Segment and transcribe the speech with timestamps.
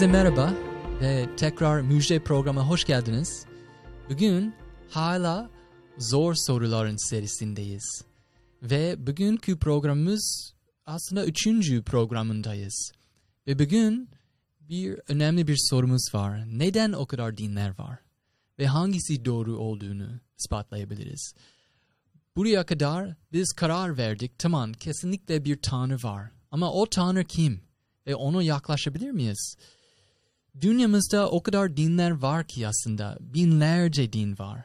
[0.00, 0.54] Herkese merhaba
[1.00, 3.46] ve tekrar Müjde programına hoş geldiniz.
[4.10, 4.54] Bugün
[4.90, 5.50] hala
[5.98, 8.02] zor soruların serisindeyiz.
[8.62, 10.54] Ve bugünkü programımız
[10.86, 12.92] aslında üçüncü programındayız.
[13.46, 14.08] Ve bugün
[14.60, 16.44] bir önemli bir sorumuz var.
[16.46, 17.98] Neden o kadar dinler var?
[18.58, 21.34] Ve hangisi doğru olduğunu ispatlayabiliriz.
[22.36, 24.38] Buraya kadar biz karar verdik.
[24.38, 26.30] Tamam kesinlikle bir tanrı var.
[26.50, 27.60] Ama o tanrı kim?
[28.06, 29.56] Ve ona yaklaşabilir miyiz?
[30.60, 33.18] Dünyamızda o kadar dinler var ki aslında.
[33.20, 34.64] Binlerce din var.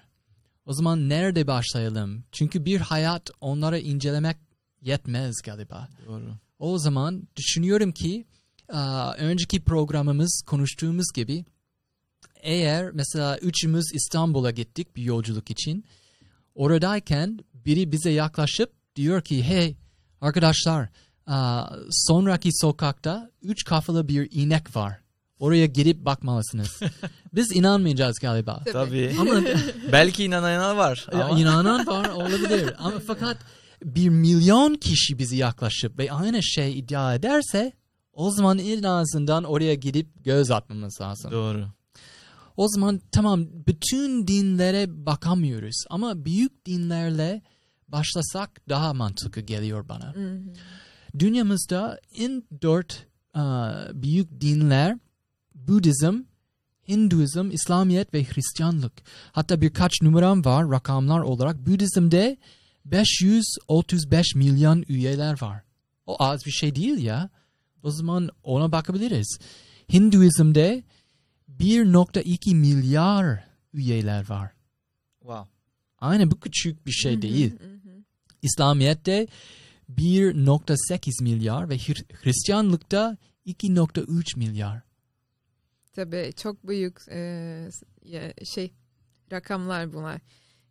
[0.66, 2.24] O zaman nerede başlayalım?
[2.32, 4.38] Çünkü bir hayat onları incelemek
[4.82, 5.90] yetmez galiba.
[6.08, 6.38] Doğru.
[6.60, 8.26] O zaman düşünüyorum ki
[9.18, 11.46] önceki programımız konuştuğumuz gibi
[12.36, 15.86] eğer mesela üçümüz İstanbul'a gittik bir yolculuk için
[16.56, 19.76] oradayken biri bize yaklaşıp diyor ki hey
[20.22, 20.90] arkadaşlar
[21.92, 25.05] sonraki sokakta üç kafalı bir inek var.
[25.40, 26.80] Oraya girip bakmalısınız.
[27.34, 28.64] Biz inanmayacağız galiba.
[28.74, 29.16] Tabii.
[29.20, 29.42] Ama
[29.92, 31.08] Belki inananlar var.
[31.14, 32.74] Ama inanan var olabilir.
[32.78, 33.38] Ama fakat
[33.84, 37.72] bir milyon kişi bizi yaklaşıp ve aynı şey iddia ederse
[38.14, 41.32] o zaman en azından oraya gidip göz atmamız lazım.
[41.32, 41.68] Doğru.
[42.58, 47.42] O zaman tamam bütün dinlere bakamıyoruz ama büyük dinlerle
[47.88, 50.14] başlasak daha mantıklı geliyor bana.
[51.20, 54.98] Dünyamızda en dört aa, büyük dinler
[55.68, 56.22] Budizm,
[56.88, 58.94] Hinduizm, İslamiyet ve Hristiyanlık.
[59.32, 61.66] Hatta birkaç numaram var rakamlar olarak.
[61.66, 62.38] Budizm'de
[62.86, 65.62] 535 milyon üyeler var.
[66.06, 67.30] O az bir şey değil ya.
[67.84, 69.38] O zaman ona bakabiliriz.
[69.94, 70.84] Hinduizm'de
[71.60, 73.44] 1.2 milyar
[73.74, 74.52] üyeler var.
[75.20, 75.50] Wow.
[76.00, 77.54] Aynen bu küçük bir şey değil.
[78.42, 79.28] İslamiyet'te
[79.90, 84.82] 1.8 milyar ve Hri- Hristiyanlıkta 2.3 milyar.
[85.96, 87.70] Tabii çok büyük e,
[88.46, 88.72] şey
[89.32, 90.22] rakamlar bunlar.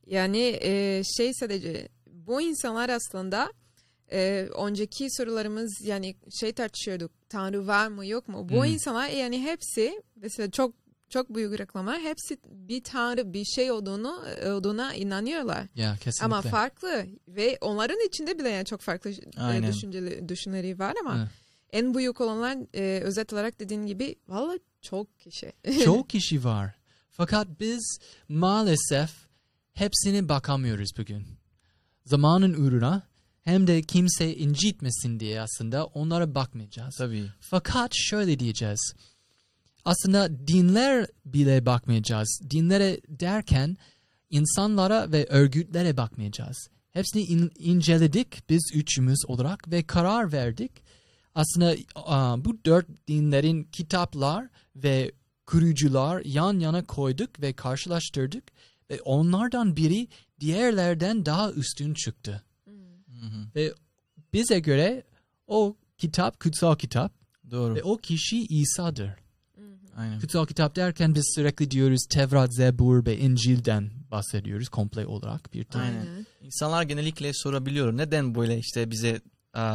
[0.07, 3.53] Yani e, şey sadece bu insanlar aslında
[4.13, 8.49] e, önceki sorularımız yani şey tartışıyorduk Tanrı var mı yok mu?
[8.49, 8.65] Bu Hmm.
[8.65, 10.75] insanlar yani hepsi mesela çok
[11.09, 14.23] çok büyük rakamlar hepsi bir tanrı bir şey olduğunu
[14.55, 15.67] olduğuna inanıyorlar.
[15.75, 16.25] Ya kesinlikle.
[16.25, 19.73] Ama farklı ve onların içinde bile yani çok farklı e, Aynen.
[19.73, 21.29] düşünceli, düşünceleri var ama Evet.
[21.73, 25.53] en büyük olanlar e, özet olarak dediğin gibi valla çok kişi.
[25.85, 26.75] Çok kişi var.
[27.11, 29.11] Fakat biz maalesef
[29.73, 31.27] hepsine bakamıyoruz bugün.
[32.07, 33.03] Zamanın uğruna
[33.43, 36.95] hem de kimse incitmesin diye aslında onlara bakmayacağız.
[36.99, 37.27] Tabii.
[37.41, 38.95] Fakat şöyle diyeceğiz.
[39.85, 42.41] Aslında dinler bile bakmayacağız.
[42.51, 43.77] Dinlere derken
[44.31, 46.69] insanlara ve örgütlere bakmayacağız.
[46.91, 50.73] Hepsini in- inceledik biz üçümüz olarak ve karar verdik.
[51.35, 51.77] Aslında
[52.45, 55.13] bu dört dinlerin kitaplar ve
[55.47, 58.45] kurucular yan yana koyduk ve karşılaştırdık.
[58.91, 60.09] Ve onlardan biri
[60.41, 62.43] diğerlerden daha üstün çıktı.
[62.65, 62.73] Hı.
[63.55, 63.73] Ve
[64.33, 65.03] bize göre
[65.47, 67.13] o kitap kutsal kitap
[67.51, 67.75] Doğru.
[67.75, 69.11] ve o kişi İsa'dır.
[69.97, 70.21] Aynen.
[70.21, 75.85] Kutsal kitap derken biz sürekli diyoruz Tevrat, Zebur ve İncil'den bahsediyoruz komple olarak bir tane.
[75.85, 76.27] Aynen.
[76.43, 77.97] İnsanlar genellikle sorabiliyor.
[77.97, 79.21] Neden böyle işte bize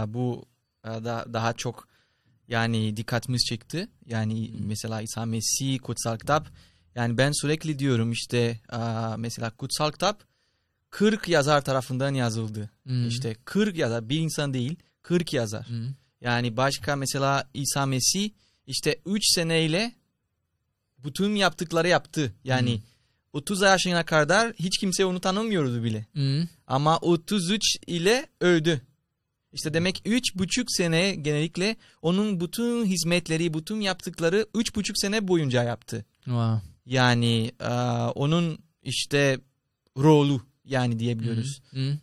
[0.08, 0.46] bu
[0.84, 1.88] aa, da, daha çok
[2.48, 3.88] yani dikkatimiz çekti.
[4.06, 6.48] Yani mesela İsa Mesih kutsal kitap.
[6.96, 8.60] Yani ben sürekli diyorum işte
[9.18, 10.24] mesela kutsal kitap
[10.90, 12.70] 40 yazar tarafından yazıldı.
[12.84, 13.08] Hmm.
[13.08, 15.68] İşte 40 yazar bir insan değil 40 yazar.
[15.68, 15.88] Hmm.
[16.22, 18.30] Yani başka mesela İsa Mesih
[18.68, 19.92] işte 3 seneyle
[20.98, 22.34] bütün yaptıkları yaptı.
[22.44, 22.82] Yani Hmm.
[23.34, 26.06] 30 yaşına kadar hiç kimse onu tanımıyordu bile.
[26.14, 26.48] Hmm.
[26.68, 28.82] Ama 33 ile öldü.
[29.54, 35.64] İşte demek üç buçuk sene genellikle onun bütün hizmetleri, bütün yaptıkları üç buçuk sene boyunca
[35.64, 36.06] yaptı.
[36.16, 36.62] Wow.
[36.86, 37.70] Yani e,
[38.16, 39.40] onun işte
[39.98, 41.62] rolü yani diyebiliyoruz.
[41.70, 41.98] Hmm.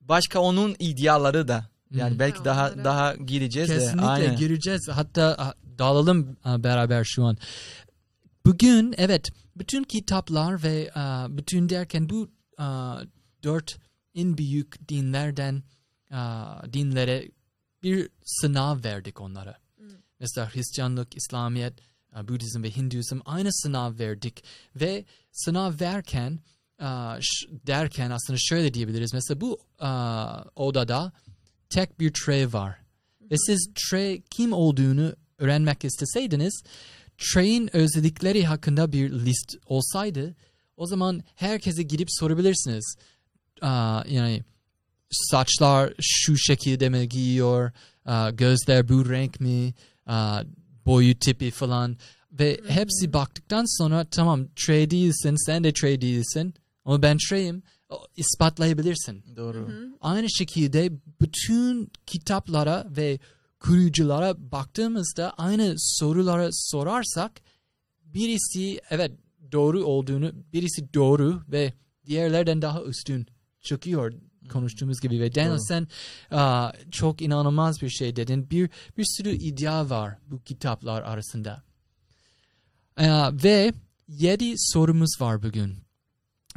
[0.00, 1.68] Başka onun idealları da.
[1.90, 2.18] Yani Hmm.
[2.18, 3.74] belki Ha, daha onlara- daha gireceğiz de.
[3.78, 4.88] Kesinlikle gireceğiz.
[4.92, 7.36] Hatta dağılalım beraber şu an.
[8.46, 10.90] Bugün evet bütün kitaplar ve
[11.28, 12.30] bütün derken bu
[13.44, 13.78] dört
[14.14, 15.62] en büyük dinlerden
[16.72, 17.30] dinlere
[17.82, 19.58] bir sınav verdik onlara.
[20.20, 21.74] Mesela Hristiyanlık, İslamiyet,
[22.12, 24.44] a, Budizm ve Hinduizm aynı sınav verdik
[24.76, 26.38] ve sınav verken
[27.20, 29.12] ş- derken aslında şöyle diyebiliriz.
[29.14, 31.12] Mesela bu a, odada
[31.70, 32.78] tek bir tray var.
[33.30, 36.62] Ve siz tray kim olduğunu öğrenmek isteseydiniz
[37.18, 40.34] Trey'in özellikleri hakkında bir list olsaydı
[40.76, 42.96] o zaman herkese gidip sorabilirsiniz.
[44.08, 44.44] Yani
[45.12, 47.70] saçlar şu şekilde mi giyiyor,
[48.32, 49.74] gözler bu renk mi,
[50.86, 51.96] boyu tipi falan.
[52.32, 56.54] Ve hepsi baktıktan sonra tamam Trey değilsin sen de Trey değilsin
[56.84, 57.62] ama ben Trey'im
[57.92, 59.24] O, ispatlayabilirsin.
[59.36, 59.70] Doğru.
[60.00, 63.18] Aynı şekilde bütün kitaplara ve
[63.60, 67.32] kuruculara baktığımızda aynı sorulara sorarsak
[68.04, 69.12] birisi evet
[69.52, 71.72] doğru olduğunu birisi doğru ve
[72.06, 73.26] diğerlerden daha üstün
[73.60, 74.12] çıkıyor
[74.52, 75.60] konuştuğumuz gibi ve Daniel Doğru.
[75.68, 75.88] sen
[76.30, 78.50] aa, çok inanılmaz bir şey dedin.
[78.50, 81.62] Bir bir sürü iddia var bu kitaplar arasında.
[82.96, 83.72] Aa, ve
[84.08, 85.74] yedi sorumuz var bugün.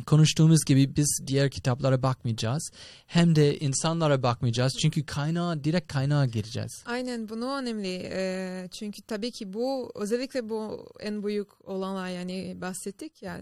[0.05, 2.71] Konuştuğumuz gibi biz diğer kitaplara bakmayacağız.
[3.07, 4.73] Hem de insanlara bakmayacağız.
[4.81, 6.83] Çünkü kaynağa, direkt kaynağa gireceğiz.
[6.85, 8.09] Aynen bunu önemli.
[8.13, 13.41] Ee, çünkü tabii ki bu özellikle bu en büyük olanlar yani bahsettik ya.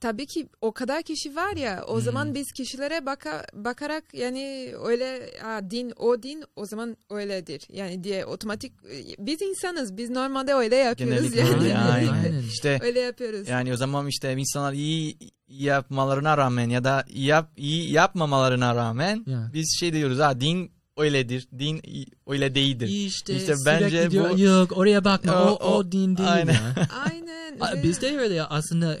[0.00, 2.00] Tabii ki o kadar kişi var ya o Hmm.
[2.02, 7.66] zaman biz kişilere baka, bakarak yani öyle ha, din o din o zaman öyledir.
[7.72, 8.72] Yani diye otomatik
[9.18, 11.64] biz insanız biz normalde öyle yapıyoruz Genellikle yani.
[11.64, 12.42] öyle, aynen.
[12.48, 13.48] İşte öyle yapıyoruz.
[13.48, 15.18] yani o zaman işte insanlar iyi
[15.48, 19.50] yapmalarına rağmen ya da yap, iyi yapmamalarına rağmen Ya.
[19.54, 21.48] biz şey diyoruz ha din öyledir.
[21.58, 21.82] Din
[22.26, 22.88] öyle değildir.
[22.88, 26.52] İşte, İşte bence bu- yok oraya bakma o, O- o, din değil aynen.
[26.52, 26.74] ya.
[27.10, 27.82] Aynen.
[27.82, 28.98] Biz de öyle aslında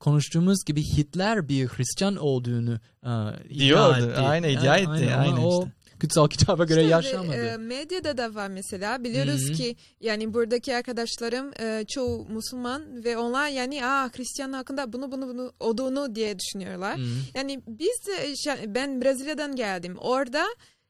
[0.00, 4.20] konuştuğumuz gibi Hitler bir Hristiyan olduğunu aa, iddia Diyordu, etti.
[4.20, 5.72] aynen, iddia etti, aynen o işte.
[6.00, 7.36] kutsal kitaba göre İşte ve, yaşamadı.
[7.36, 9.04] e, medyada da var mesela.
[9.04, 9.56] Biliyoruz Hı hı.
[9.56, 15.28] ki yani buradaki arkadaşlarım e, çoğu Müslüman ve onlar yani aa Hristiyan hakkında bunu bunu
[15.28, 16.98] bunu olduğunu diye düşünüyorlar.
[16.98, 17.02] Hı.
[17.34, 19.96] Yani biz de şey- ben Brezilya'dan geldim.
[19.98, 20.44] Orada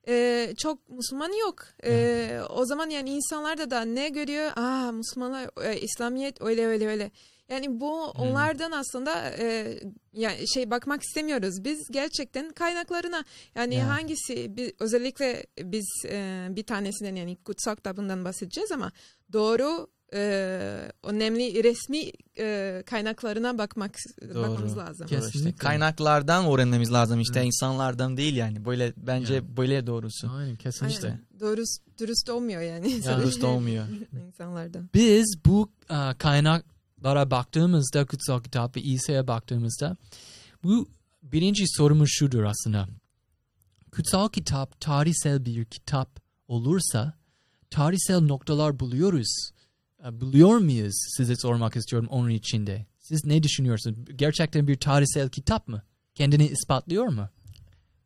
[0.09, 1.65] e, çok Müslüman yok.
[1.85, 4.51] E, o zaman yani insanlar da da ne görüyor?
[4.57, 7.11] Aa Müslümanlar e, İslamiyet öyle öyle öyle.
[7.49, 9.79] Yani bu onlardan aslında e,
[10.13, 11.65] yani şey bakmak istemiyoruz.
[11.65, 13.25] Biz gerçekten kaynaklarına
[13.55, 13.89] yani Ya.
[13.89, 18.93] hangisi bi- özellikle biz e, bir tanesinden yani kutsal kitabından bahsedeceğiz ama
[19.33, 20.19] doğru e,
[21.03, 23.97] önemli resmi e, kaynaklarına bakmak
[24.35, 25.09] bakmamız lazım.
[25.11, 25.31] Doğru işte.
[25.33, 25.59] Kesinlikle.
[25.59, 27.45] Kaynaklardan öğrenmemiz lazım işte Hı.
[27.45, 28.65] insanlardan değil yani.
[28.65, 29.57] Böyle bence Ya.
[29.57, 30.31] böyle doğrusu.
[30.31, 31.09] Aynen kesinlikle.
[31.09, 31.21] Aynen.
[31.41, 33.03] Dürüst, dürüst olmuyor yani.
[33.03, 33.87] Dürüst olmuyor.
[34.27, 34.91] insanlardan.
[34.95, 39.97] Biz bu aa, kaynaklara baktığımızda kutsal kitap ve İsa'ya baktığımızda
[40.65, 40.89] bu
[41.23, 42.89] birinci sorumuz şudur aslında.
[43.93, 47.13] Kutsal kitap tarihsel bir kitap olursa
[47.71, 49.51] tarihsel noktalar buluyoruz.
[50.05, 50.95] E, Buluyor muyuz?
[51.17, 52.87] Size sormak istiyorum onun içinde.
[52.99, 53.99] Siz ne düşünüyorsunuz?
[54.17, 55.83] Gerçekten bir tarihsel kitap mı?
[56.15, 57.29] Kendini ispatlıyor mu?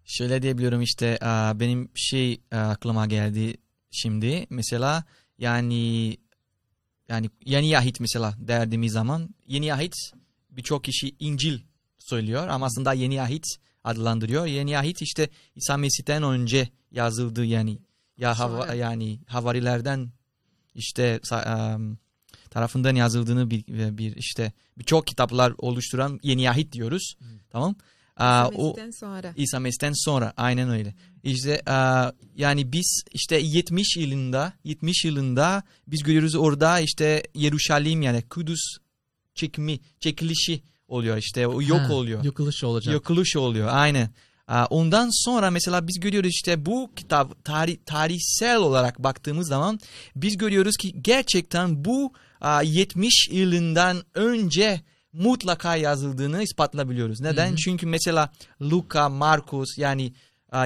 [0.05, 3.57] Şöyle diyebiliyorum işte aa, benim şey aa, aklıma geldi
[3.91, 5.05] şimdi mesela
[5.39, 6.17] yani
[7.09, 9.95] yani yeni ahit mesela derdiğimiz zaman yeni ahit
[10.51, 11.61] birçok kişi İncil
[11.99, 13.45] söylüyor ama aslında yeni ahit
[13.85, 14.47] adlandırıyor.
[14.47, 17.79] Yeni ahit işte İsa Mesih'ten önce yazıldı yani
[18.17, 20.11] ya hava, yani havarilerden
[20.79, 21.21] işte
[22.51, 23.65] tarafından yazıldığını bir,
[23.99, 27.15] bir işte birçok kitaplar oluşturan yeni ahit diyoruz.
[27.51, 27.75] Tamam?
[28.17, 29.33] Aa, o Mesih'ten sonra.
[29.37, 30.95] İsa Mesih'ten sonra aynen öyle.
[31.23, 31.75] İşte e,
[32.37, 38.61] yani biz işte 70 yılında 70 yılında biz görüyoruz orada işte Yeruşalim yani Kudüs
[39.35, 42.25] çekimi çekilişi oluyor işte o yok Ha, oluyor.
[42.25, 42.95] Yıkılış olacak.
[42.95, 44.11] Yıkılış oluyor aynen.
[44.71, 49.81] Ondan sonra mesela biz görüyoruz işte bu kitap tarih, tarihsel olarak baktığımız zaman
[50.17, 54.81] biz görüyoruz ki gerçekten bu aa, 70 yılından önce
[55.13, 57.21] mutlaka yazıldığını ispatlayabiliyoruz.
[57.21, 57.49] Neden?
[57.49, 57.57] Hı hı.
[57.57, 60.13] Çünkü mesela Luka, Markus yani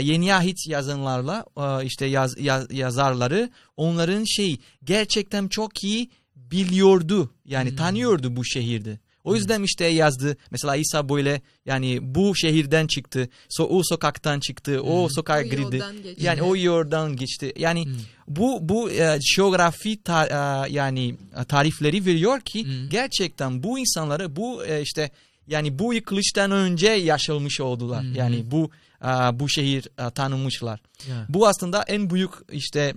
[0.00, 1.44] yeni ahit yazanlarla
[1.84, 7.30] işte yaz, yaz- yazarları onların şey gerçekten çok iyi biliyordu.
[7.44, 7.76] Yani Hmm.
[7.76, 8.98] tanıyordu bu şehirde.
[9.24, 10.36] O yüzden işte yazdı.
[10.50, 13.28] Mesela İsa böyle yani bu şehirden çıktı.
[13.48, 14.80] So, o sokaktan çıktı.
[14.82, 15.10] O Hmm.
[15.10, 15.82] sokağa Bu girdi.
[16.20, 17.52] Yani o yoldan geçti.
[17.56, 17.92] Yani Hmm.
[18.28, 20.26] bu bu e, jeografi ta-
[20.66, 22.88] e, yani e, tarifleri veriyor ki Hmm.
[22.90, 25.10] gerçekten bu insanları bu e, işte
[25.46, 28.02] yani bu yıkılıştan önce yaşamış oldular.
[28.02, 28.14] Hmm.
[28.14, 28.70] Yani bu
[29.04, 30.80] e, bu şehir e, tanımışlar.
[31.08, 31.26] Ya.
[31.28, 32.94] Bu aslında en büyük işte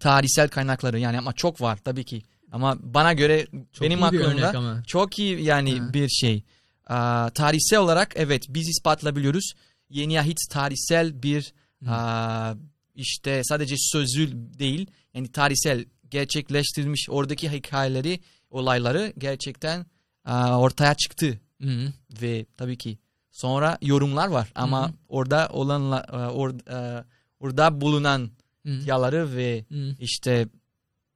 [0.00, 2.22] tarihsel kaynakları yani ama çok var tabii ki.
[2.52, 5.92] Ama bana göre Çok benim aklımda çok iyi yani Ha.
[5.92, 6.42] bir şey.
[6.86, 9.52] Aa, tarihsel olarak evet biz ispatlayabiliyoruz.
[9.90, 11.52] Yeni ahit tarihsel bir
[11.84, 11.90] Hı.
[11.90, 12.54] aa,
[12.94, 19.86] işte sadece sözül değil yani tarihsel gerçekleştirilmiş oradaki hikayeleri olayları gerçekten
[20.24, 21.92] aa, ortaya çıktı Hı.
[22.22, 22.98] ve tabii ki
[23.32, 27.04] sonra yorumlar var ama Hı orada olanla aa, or-
[27.40, 28.30] orada bulunan
[28.64, 29.96] yaları ve Hı.
[30.00, 30.48] işte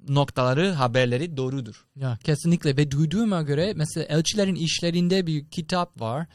[0.09, 1.87] noktaları haberleri doğrudur.
[1.97, 6.27] Ya kesinlikle ve duyduğuma göre mesela elçilerin işlerinde bir kitap var.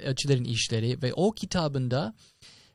[0.00, 2.14] Elçilerin işleri ve o kitabında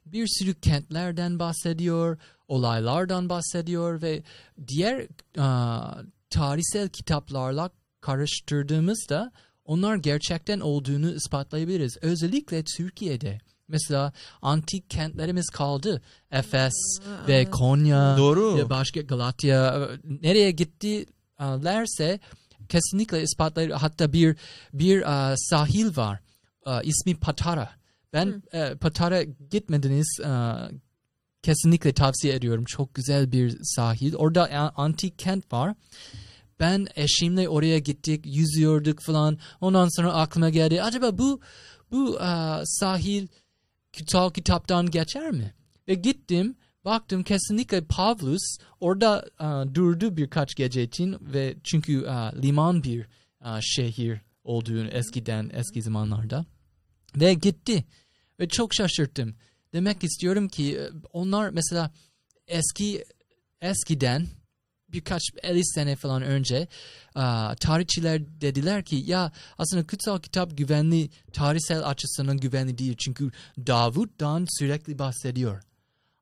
[0.05, 2.17] bir sürü kentlerden bahsediyor.
[2.47, 4.23] olaylardan bahsediyor ve
[4.67, 5.07] diğer
[6.29, 7.69] tarihsel kitaplarla
[8.01, 9.31] karıştırdığımızda
[9.65, 11.97] onlar gerçekten olduğunu ispatlayabiliriz.
[12.01, 13.41] Özellikle Türkiye'de.
[13.67, 16.01] Mesela antik kentlerimiz kaldı.
[16.31, 17.45] Efes Aa, ve.
[17.51, 18.57] Konya Doğru.
[18.57, 22.19] ve başka Galatya nereye gittilerse
[22.69, 23.71] kesinlikle ispatlayır.
[23.71, 24.35] Hatta bir
[24.73, 26.19] bir e, sahil var.
[26.65, 27.69] E, ismi Patara.
[28.13, 30.19] Ben e, Patara gitmediniz.
[30.25, 30.31] e,
[31.43, 32.65] kesinlikle tavsiye ediyorum.
[32.65, 34.15] Çok güzel bir sahil.
[34.15, 35.75] Orada antik kent var.
[36.59, 39.37] Ben eşimle oraya gittik, yüzüyorduk falan.
[39.61, 40.83] Ondan sonra aklıma geldi.
[40.83, 41.39] Acaba bu
[41.91, 43.27] bu e, sahil
[43.97, 45.53] kutsal kitaptan geçer mi?
[45.87, 52.83] Ve gittim, baktım kesinlikle Pavlus orada e, durdu birkaç gece için ve çünkü e, liman
[52.83, 53.01] bir
[53.45, 56.45] e, şehir olduğunu eskiden eski zamanlarda
[57.15, 57.83] ve gitti
[58.39, 59.35] ve çok şaşırttım.
[59.73, 60.81] Demek istiyorum ki
[61.13, 61.91] onlar mesela
[62.47, 63.05] eski
[63.61, 64.27] eskiden
[64.93, 66.55] birkaç 50 sene falan önce
[67.15, 67.23] e,
[67.59, 73.31] tarihçiler dediler ki ya aslında kutsal kitap güvenli tarihsel açısından güvenli değil çünkü
[73.67, 75.63] Davut'tan sürekli bahsediyor.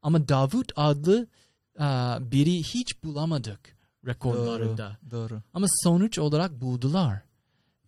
[0.02, 1.28] Ama Davut adlı
[1.76, 1.84] e,
[2.32, 3.60] biri hiç bulamadık
[4.06, 4.98] rekorlarında.
[5.12, 5.42] Doğru.
[5.54, 7.22] Ama sonuç olarak buldular.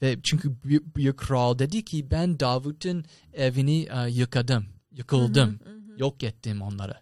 [0.01, 5.59] Ve çünkü bir, bir kral dedi ki ben Davut'un evini e, yıkadım, yıkıldım,
[5.97, 6.95] yok ettim onları.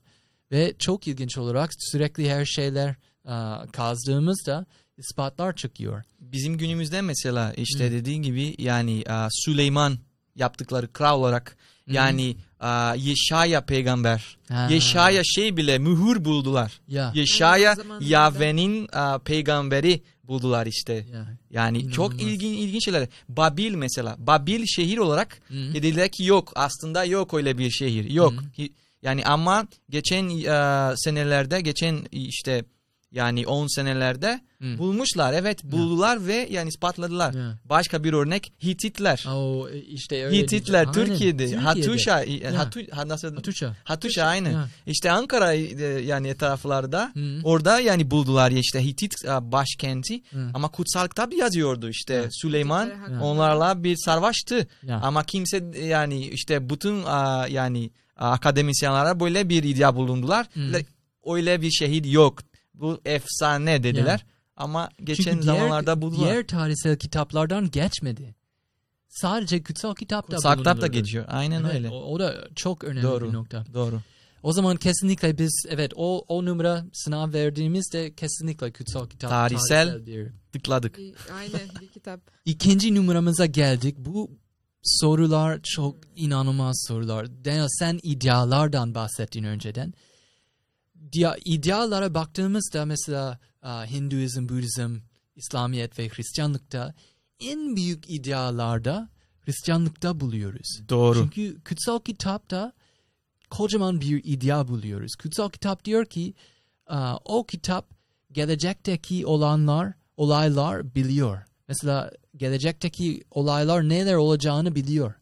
[0.51, 2.95] Ve çok ilginç olarak sürekli her şeyler
[3.71, 4.65] kazdığımızda
[4.97, 6.03] ispatlar çıkıyor.
[6.19, 7.91] Bizim günümüzde mesela işte Hı.
[7.91, 9.97] dediğin gibi yani a, Süleyman
[10.35, 14.37] yaptıkları kral olarak yani a, Yeşaya peygamber.
[14.47, 14.67] Ha.
[14.71, 16.81] Yeşaya şey bile mühür buldular.
[16.87, 17.11] Ya.
[17.15, 20.93] Yeşaya Yahve'nin a, peygamberi buldular işte.
[20.93, 21.27] ya.
[21.51, 22.33] Yani çok İnanılmaz.
[22.33, 23.07] ilginç ilginç şeyler.
[23.29, 24.15] Babil mesela.
[24.19, 25.53] Babil şehir olarak Hı.
[25.73, 28.09] dediler ki yok aslında yok öyle bir şehir.
[28.09, 28.33] Yok.
[28.57, 32.65] Hi- Yani ama geçen e, senelerde geçen işte
[33.11, 34.77] yani 10 senelerde Hı.
[34.77, 35.33] bulmuşlar.
[35.33, 37.33] Evet buldular ve yani ispatladılar.
[37.33, 37.57] Ya.
[37.65, 39.25] Başka bir örnek Hititler.
[39.33, 41.09] O işte öyle Hititler diyeceğim.
[41.09, 41.55] Aynen, Türkiye'de.
[41.55, 42.59] Hatuşa, e, Ya.
[42.59, 43.35] Hatu, ha, nasıl?
[43.35, 43.75] Hatuşa.
[43.83, 44.51] Hatuşa aynı.
[44.51, 44.67] Ya.
[44.85, 47.39] İşte Ankara e, yani etraflarda Hı.
[47.43, 50.49] orada yani buldular işte Hitit e, başkenti Hı.
[50.53, 52.25] ama kutsal kitap yazıyordu işte Ya.
[52.31, 53.23] Süleyman hakkında.
[53.23, 54.99] onlarla bir savaştı Ya.
[55.03, 56.95] ama kimse e, yani işte bütün
[57.49, 60.45] yani akademisyenlere böyle bir iddia bulundular.
[60.55, 60.85] Ve
[61.25, 62.39] Öyle bir şehit yok.
[62.81, 64.25] Bu efsane dediler.
[64.57, 66.29] Ama geçen Çünkü diğer- zamanlarda buldular.
[66.29, 68.35] Diğer tarihsel kitaplardan geçmedi.
[69.09, 71.25] Sadece kutsal kitapta Kutsal kitap da geçiyor.
[71.27, 71.89] Aynen Evet, öyle.
[71.89, 73.27] O, o da çok önemli Doğru.
[73.27, 73.65] bir nokta.
[73.73, 74.01] Doğru.
[74.43, 80.05] O zaman kesinlikle biz evet o o numara sınav verdiğimizde kesinlikle kutsal kitap Tarihsel.
[80.05, 80.27] bir.
[80.51, 80.99] Tıkladık.
[81.37, 82.19] Aynen bir kitap.
[82.45, 83.95] İkinci numaramıza geldik.
[83.97, 84.31] Bu
[84.83, 87.45] sorular çok inanılmaz sorular.
[87.45, 89.93] Daniel sen ideallardan bahsettin önceden.
[91.45, 94.97] İdeallara baktığımızda mesela Hinduizm, Budizm,
[95.35, 96.93] İslamiyet ve Hristiyanlıkta
[97.39, 99.09] en büyük ideallarda
[99.45, 100.81] Hristiyanlıkta buluyoruz.
[100.89, 101.19] Doğru.
[101.19, 102.73] Çünkü kutsal kitapta
[103.49, 105.15] kocaman bir ideal buluyoruz.
[105.15, 106.33] Kutsal kitap diyor ki
[107.25, 107.89] o kitap
[108.31, 111.43] gelecekteki olanlar, olaylar biliyor.
[111.67, 115.13] Mesela gelecekteki olaylar neler olacağını biliyor.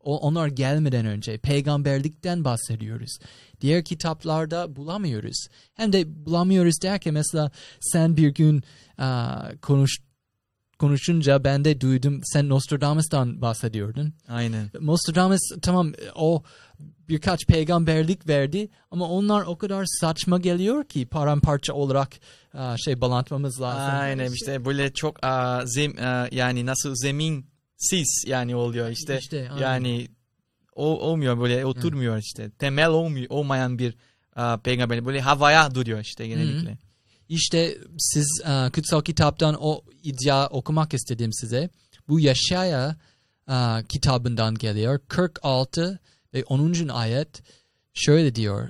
[0.00, 3.18] O, onlar gelmeden önce peygamberlikten bahsediyoruz.
[3.60, 5.46] Diğer kitaplarda bulamıyoruz.
[5.74, 7.50] Hem de bulamıyoruz derken mesela
[7.80, 8.62] sen bir gün
[8.98, 9.98] aa, konuş
[10.78, 14.14] konuşunca ben de duydum sen Nostradamus'tan bahsediyordun.
[14.28, 14.70] Aynen.
[14.80, 16.42] Nostradamus tamam o
[17.08, 22.10] birkaç peygamberlik verdi ama onlar o kadar saçma geliyor ki paramparça olarak
[22.84, 23.94] şey bağlantmamız lazım.
[24.00, 25.18] Aynen işte böyle çok
[25.64, 25.92] zem,
[26.32, 29.18] yani nasıl zeminsiz yani oluyor işte.
[29.18, 29.62] İşte, aynen.
[29.62, 30.08] yani
[30.78, 32.50] o olmuyor böyle oturmuyor işte.
[32.50, 33.94] Temel olmuyor olmayan bir
[34.36, 36.78] a, peygamber böyle havaya duruyor işte genellikle.
[37.28, 41.70] İşte siz aa, kutsal kitaptan o iddia okumak istedim size.
[42.08, 42.96] Bu Yaşaya
[43.46, 45.00] aa, kitabından geliyor.
[45.08, 45.98] 46
[46.34, 46.88] ve 10.
[46.88, 47.42] ayet
[47.94, 48.68] şöyle diyor.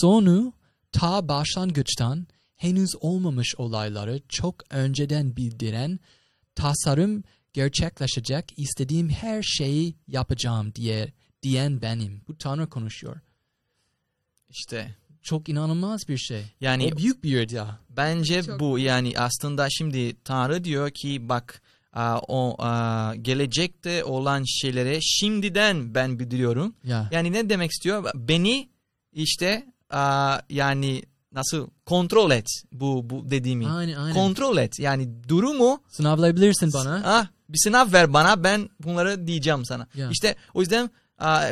[0.00, 0.52] Sonu
[0.92, 6.00] ta başlangıçtan henüz olmamış olayları çok önceden bildiren
[6.54, 11.12] tasarım gerçekleşecek istediğim her şeyi yapacağım diye
[11.44, 12.20] diyen benim.
[12.28, 13.16] Bu Tanrı konuşuyor.
[14.48, 16.42] İşte Çok inanılmaz bir şey.
[16.60, 17.66] yani o büyük bir iddia.
[17.90, 24.44] Bence Çok- bu yani aslında şimdi Tanrı diyor ki bak a, o a, gelecekte olan
[24.46, 26.74] şeylere şimdiden ben bildiriyorum.
[26.84, 27.08] Ya.
[27.12, 28.10] Yani ne demek istiyor?
[28.14, 28.68] Beni
[29.12, 33.68] işte a, yani nasıl kontrol et bu bu dediğimi.
[33.68, 34.14] Aynen aynen.
[34.14, 34.78] Kontrol et.
[34.78, 37.02] Yani durumu Sınavlayabilirsin bana.
[37.04, 39.86] ah bir sınav ver bana ben bunları diyeceğim sana.
[39.94, 40.10] Ya.
[40.12, 40.90] İşte o yüzden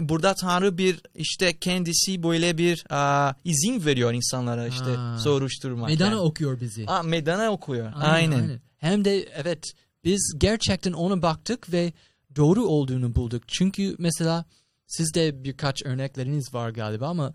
[0.03, 5.19] burada Tanrı bir işte kendisi böyle bir aa, izin veriyor insanlara işte Ha.
[5.19, 5.89] soruşturmak.
[5.89, 6.19] Meydana yani.
[6.21, 6.85] okuyor bizi.
[6.87, 7.93] Aa, meydana okuyor.
[7.95, 8.61] Aynen.
[8.79, 9.73] Hem de evet
[10.05, 11.93] biz gerçekten ona baktık ve
[12.37, 13.49] doğru olduğunu bulduk.
[13.49, 14.45] Çünkü mesela
[14.87, 17.35] sizde birkaç örnekleriniz var galiba ama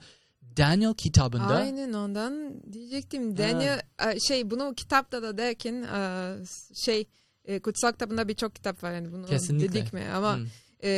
[0.58, 3.38] Daniel kitabında Aynen ondan diyecektim.
[3.38, 3.82] Daniel
[4.14, 6.34] e, şey bunu kitapta da derken e,
[6.86, 7.06] şey
[7.46, 9.74] e, kutsal kitabında birçok kitap var yani bunu Kesinlikle.
[9.74, 10.46] dedik mi ama Hı.
[10.84, 10.92] E,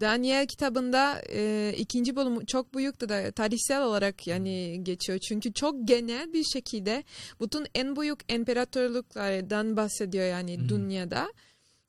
[0.00, 5.18] Daniel kitabında e, ikinci bölüm çok büyük da tarihsel olarak yani geçiyor.
[5.18, 7.04] Çünkü çok genel bir şekilde
[7.40, 10.68] bütün en büyük imparatorluklardan bahsediyor yani Hı.
[10.68, 11.32] dünyada.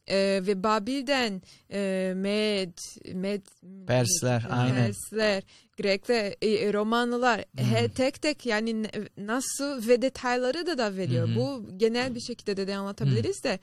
[0.08, 2.74] E, ve Babil'den e, Med,
[3.14, 3.42] Med,
[3.88, 4.76] Persler, aynen.
[4.76, 5.44] Persler,
[5.78, 8.86] Grekler, e, Romanlılar he, tek tek yani
[9.18, 11.28] nasıl ve detayları da da veriyor.
[11.28, 11.36] Hı.
[11.36, 13.60] Bu genel bir şekilde de, de anlatabiliriz de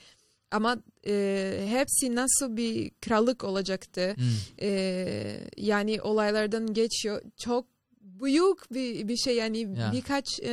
[0.50, 4.14] ama e, hepsi nasıl bir krallık olacaktı.
[4.18, 4.64] Hı.
[4.66, 7.22] E, yani olaylardan geçiyor.
[7.36, 7.66] Çok
[8.00, 9.90] büyük bir, bir şey yani Ya.
[9.94, 10.52] birkaç e,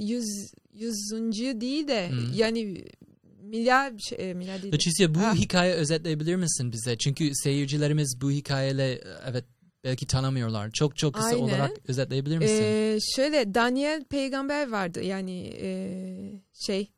[0.00, 2.14] yüz yüzüncü değil de Hı.
[2.34, 2.84] yani
[3.42, 4.72] milyar şey, milyar değil.
[4.72, 4.76] de.
[4.76, 5.34] Leticia bu Ah.
[5.34, 6.98] hikaye özetleyebilir misin bize?
[6.98, 9.44] Çünkü seyircilerimiz bu hikayeyle evet
[9.84, 10.70] belki tanımıyorlar.
[10.70, 11.38] Çok çok kısa Aynen.
[11.38, 12.62] olarak özetleyebilir misin?
[12.62, 15.70] Ee, şöyle Daniel peygamber vardı yani e,
[16.66, 16.90] şey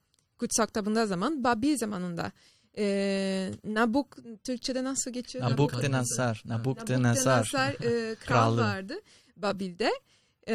[0.42, 2.32] kutsal kitabında zaman Babil zamanında.
[2.78, 5.50] E, Nabuk Türkçe'de nasıl geçiyor?
[5.50, 7.52] Nabukadnezar Nabukadnezar.
[7.84, 8.94] e, kral vardı
[9.36, 9.90] Babil'de.
[10.48, 10.54] E,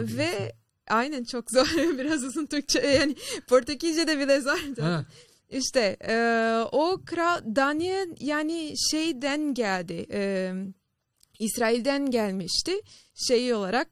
[0.00, 0.52] ve
[0.88, 1.66] aynen çok zor
[1.98, 3.16] biraz uzun Türkçe yani
[3.48, 4.58] Portekizce'de bile zor.
[4.80, 5.04] Ha.
[5.50, 6.16] İşte e,
[6.72, 10.06] o kral Daniel yani şeyden geldi.
[10.12, 10.52] E,
[11.38, 12.72] İsrail'den gelmişti.
[13.14, 13.88] Şey olarak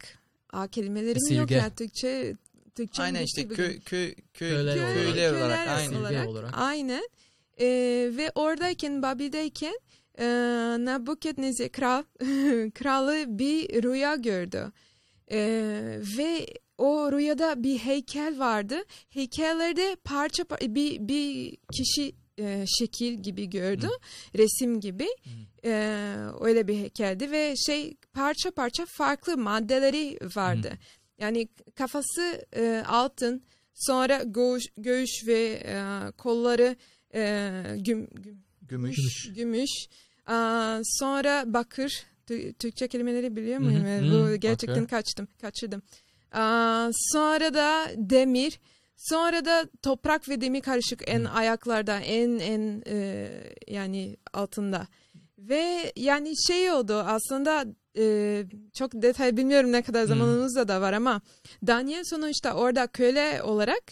[0.53, 2.37] Aa, kelimelerim yok ya Türkçe.
[2.75, 5.15] Türkçe Aynen işte köy köy köy Köyler köyler, olarak.
[5.15, 6.27] Köyler olarak aynen.
[6.27, 6.51] Olarak.
[6.59, 7.09] Aynen.
[7.61, 7.67] E,
[8.17, 9.79] ve oradayken Babil'deyken
[10.19, 10.27] e,
[10.79, 12.03] Nabukadnezar kral
[12.71, 14.73] kralı bir rüya gördü.
[15.31, 15.39] E,
[16.19, 16.47] ve
[16.79, 18.85] o rüyada bir heykel vardı.
[19.09, 23.89] Heykellerde parça par- bir bir kişi e, şekil gibi gördü.
[24.37, 25.09] Resim gibi.
[25.65, 26.05] E,
[26.41, 30.79] öyle bir heykeldi ve şey parça parça farklı maddeleri vardı.
[31.19, 33.43] Yani kafası e, altın,
[33.75, 35.77] sonra göğüs, göğüs ve e,
[36.19, 36.77] kolları
[37.15, 39.33] e, güm, güm, Gümüş.
[39.35, 39.71] gümüş.
[40.27, 42.05] Aa, sonra bakır.
[42.29, 43.85] Tü- Türkçe kelimeleri biliyor muyum?
[43.85, 44.89] Hı hı, Bu gerçekten bakır.
[44.89, 45.83] kaçtım, kaçırdım.
[46.33, 48.61] Aa, sonra da demir.
[48.97, 53.29] Sonra da toprak ve demir karışık en ayaklarda, en en e,
[53.69, 54.87] yani altında.
[55.49, 57.65] Ve yani şey oldu aslında
[57.99, 61.21] e, çok detay bilmiyorum ne kadar zamanımızda da var ama
[61.67, 63.83] Daniel sonuçta orada köle olarak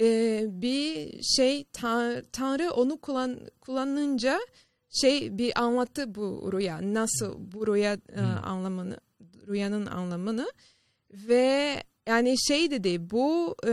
[0.00, 4.40] e, bir şey ta- Tanrı onu kullan, kullanınca
[4.90, 8.96] şey bir anlattı bu rüya nasıl bu rüya e, anlamını
[9.48, 10.52] rüyanın anlamını.
[11.12, 13.72] Ve yani şey dedi bu e,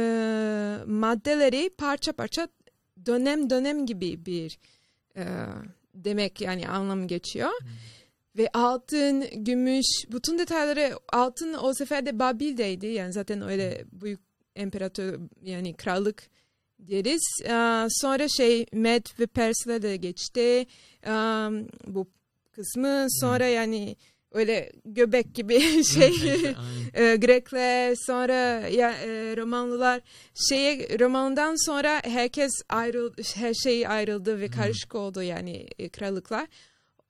[0.87, 2.47] maddeleri parça parça
[3.05, 4.59] dönem dönem gibi bir
[5.17, 5.25] e,
[5.95, 7.51] demek yani anlam geçiyor.
[8.38, 12.86] Ve altın, gümüş, bütün detayları altın o sefer de Babil'deydi.
[12.86, 14.19] Yani zaten öyle büyük
[14.56, 16.23] imparator yani krallık
[16.79, 17.47] deriz.
[17.49, 20.65] Aa, sonra şey Med ve Pers'le de geçti.
[21.06, 21.49] Aa,
[21.88, 22.08] bu
[22.51, 23.95] kısmı sonra yani
[24.33, 26.13] öyle göbek gibi şey
[26.93, 30.01] e, Grekler sonra ya e, Romanlılar
[30.49, 36.47] şeye Roman'dan sonra herkes ayrıldı her şey ayrıldı ve karışık oldu yani e, krallıklar.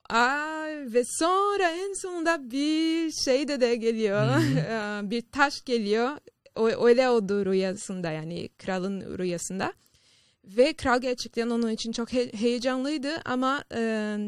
[0.09, 4.19] Aa, ve sonra en sonunda bir şey de de geliyor.
[4.71, 6.09] Aa, bir taş geliyor.
[6.55, 9.73] O, öyle oldu rüyasında yani kralın rüyasında.
[10.43, 13.77] Ve kral gerçekten onun için çok he- heyecanlıydı ama e,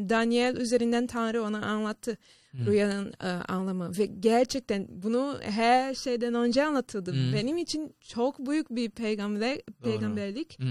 [0.08, 2.18] Daniel üzerinden Tanrı ona anlattı
[2.66, 3.98] rüyanın e, anlamı.
[3.98, 7.12] Ve gerçekten bunu her şeyden önce anlatıldı.
[7.12, 7.32] Hmm.
[7.32, 10.58] Benim için çok büyük bir peygamber, peygamberlik.
[10.60, 10.64] Hı.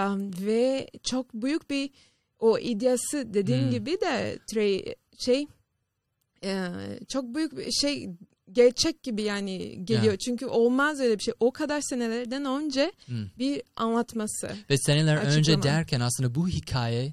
[0.00, 1.90] Um, ve çok büyük bir
[2.38, 3.70] o iddiası dediğim Hmm.
[3.70, 5.46] gibi de tre- şey
[6.44, 6.68] e,
[7.08, 8.08] çok büyük bir şey
[8.52, 10.12] gerçek gibi yani geliyor.
[10.12, 10.18] Ya.
[10.18, 11.34] Çünkü olmaz öyle bir şey.
[11.40, 13.12] O kadar senelerden önce Hı.
[13.38, 14.50] bir anlatması.
[14.70, 15.62] Ve seneler önce Açıklama.
[15.62, 17.12] derken aslında bu hikaye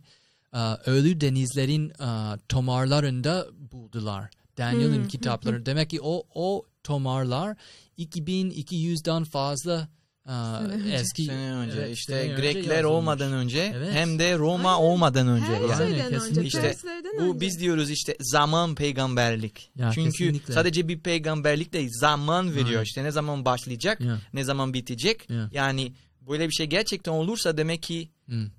[0.85, 4.29] ölü denizlerin e, tomarlarında buldular.
[4.57, 5.07] Daniel'in Hmm.
[5.07, 5.65] kitapları.
[5.65, 7.57] Demek ki o o tomarlar
[7.97, 9.87] 2200'den fazla
[10.27, 10.89] e, önce.
[10.93, 12.85] eski Sene önce evet, işte sene önce Grekler yazılmış.
[12.85, 13.93] olmadan önce Evet.
[13.93, 14.83] hem de Roma Aynen.
[14.83, 15.77] olmadan önce Her yani.
[15.91, 16.15] Şeyden önce.
[16.17, 16.47] kesinlikle.
[16.47, 16.75] İşte
[17.19, 17.39] Bu önce.
[17.41, 19.71] biz diyoruz işte zaman peygamberlik.
[19.75, 20.53] Ya, Çünkü kesinlikle.
[20.53, 22.83] sadece bir peygamberlik değil zaman veriyor Aynen.
[22.83, 24.17] işte ne zaman başlayacak Ya.
[24.33, 25.29] ne zaman bitecek.
[25.29, 25.49] Ya.
[25.53, 28.51] Yani böyle bir şey gerçekten olursa demek ki Hı.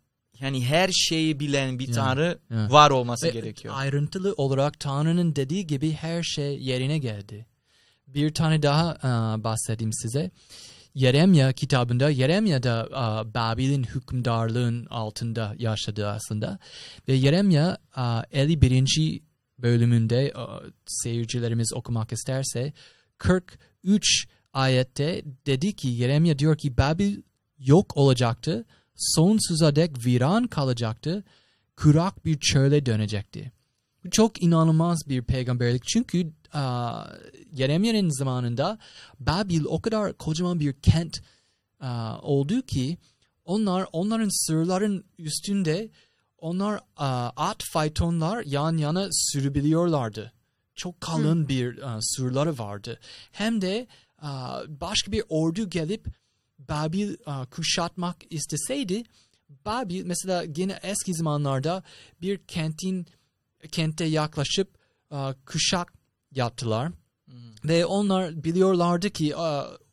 [0.42, 2.70] Yani her şeyi bilen bir tanrı ya.
[2.70, 3.74] var olması Ve gerekiyor.
[3.76, 7.46] Ayrıntılı olarak Tanrı'nın dediği gibi her şey yerine geldi.
[8.06, 10.30] Bir tane daha e, bahsedeyim size.
[10.94, 16.58] Yeremya kitabında Yeremya da e, Babil'in hükümdarlığın altında yaşadı aslında.
[17.08, 17.78] Ve Yeremya
[18.32, 19.20] e, 51.
[19.58, 20.32] bölümünde e,
[20.86, 22.72] seyircilerimiz okumak isterse
[23.18, 27.22] 43 ayette dedi ki Yeremya diyor ki Babil
[27.58, 28.64] yok olacaktı,
[28.96, 31.24] sonsuza dek viran kalacaktı,
[31.76, 33.52] kurak bir çöle dönecekti.
[34.04, 37.04] Bu çok inanılmaz bir peygamberlik çünkü aa,
[37.52, 38.78] Yeremya'nın zamanında
[39.20, 41.22] Babil o kadar kocaman bir kent
[41.80, 42.98] aa, oldu ki
[43.44, 45.90] onlar onların sırların üstünde
[46.38, 50.32] onlar aa, at faytonlar yan yana sürebiliyorlardı.
[50.74, 53.00] Çok kalın bir aa, surları vardı.
[53.32, 53.86] Hem de
[54.68, 56.06] başka bir ordu gelip
[56.68, 59.02] Babil aa, kuşatmak isteseydi
[59.66, 61.82] Babil mesela gene eski zamanlarda
[62.22, 63.06] bir kentin
[63.72, 64.68] kente yaklaşıp
[65.10, 65.92] aa, kuşak
[66.34, 66.92] yaptılar.
[67.64, 69.36] Ve onlar biliyorlardı ki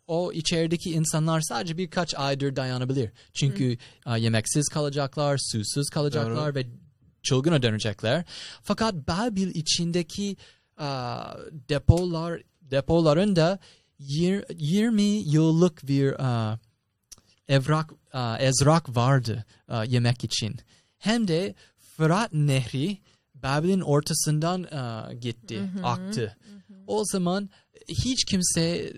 [0.08, 3.12] o içerideki insanlar sadece birkaç aydır dayanabilir.
[3.34, 6.68] Çünkü aa, yemeksiz kalacaklar, susuz kalacaklar ve
[7.24, 8.26] çılgına dönecekler.
[8.64, 10.38] Fakat Babil içindeki
[11.70, 13.60] depolar depoların da yir-
[14.00, 16.60] 20 yıllık bir aa,
[17.48, 20.56] evrak aa, ezrak vardı aa, yemek için.
[20.98, 22.98] Hem de Fırat Nehri
[23.36, 26.38] Babil'in ortasından aa, gitti, aktı.
[26.88, 27.50] O zaman
[27.88, 28.94] hiç kimse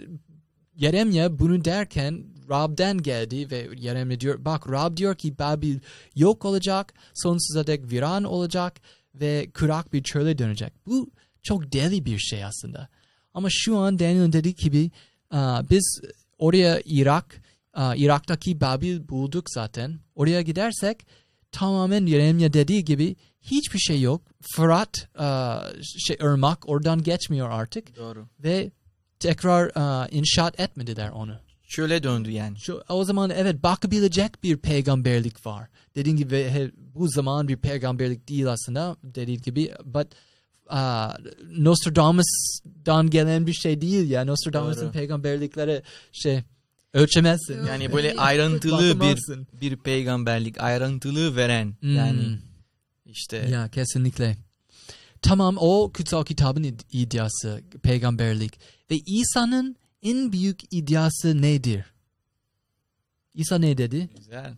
[0.76, 5.80] Yeremye bunu derken Rab'den geldi ve Yeremye diyor bak Rab diyor ki Babil
[6.16, 8.82] yok olacak, sonsuza dek viran olacak
[9.16, 10.74] ve kurak bir çöle dönecek.
[10.88, 11.12] Bu
[11.44, 12.88] çok deli bir şey aslında.
[13.34, 14.92] Ama şu an Daniel'ın dediği gibi
[15.70, 16.02] biz
[16.38, 17.42] oraya Irak,
[17.78, 20.00] Irak'taki Babil bulduk zaten.
[20.16, 21.06] Oraya gidersek
[21.52, 24.22] tamamen Yeremye dediği gibi hiçbir şey yok.
[24.56, 25.10] Fırat,
[26.08, 28.28] şey, ırmak oradan geçmiyor artık Doğru.
[28.40, 28.72] ve
[29.20, 31.36] tekrar aa, inşaat etmediler onu.
[31.64, 32.60] Şöyle döndü yani.
[32.60, 35.70] Şu, o zaman evet bakabilecek bir peygamberlik var.
[35.96, 40.08] Dediğim gibi bu zaman bir peygamberlik değil aslında dediğim gibi but
[40.72, 41.14] aa,
[41.58, 44.26] Nostradamus'dan gelen bir şey değil ya.
[44.26, 46.42] Nostradamus'un peygamberlikleri şey
[46.94, 47.66] ölçemezsin.
[47.66, 49.20] Yani böyle ayrıntılı bir
[49.62, 51.96] bir peygamberlik, ayrıntılı veren Hmm.
[51.96, 52.40] yani
[53.06, 54.38] işte Ya kesinlikle.
[55.22, 58.60] Tamam o kutsal kitabın id- iddiası peygamberlik.
[58.92, 61.86] Ve İsa'nın en büyük iddiası nedir?
[63.34, 64.10] İsa ne dedi?
[64.18, 64.54] güzel.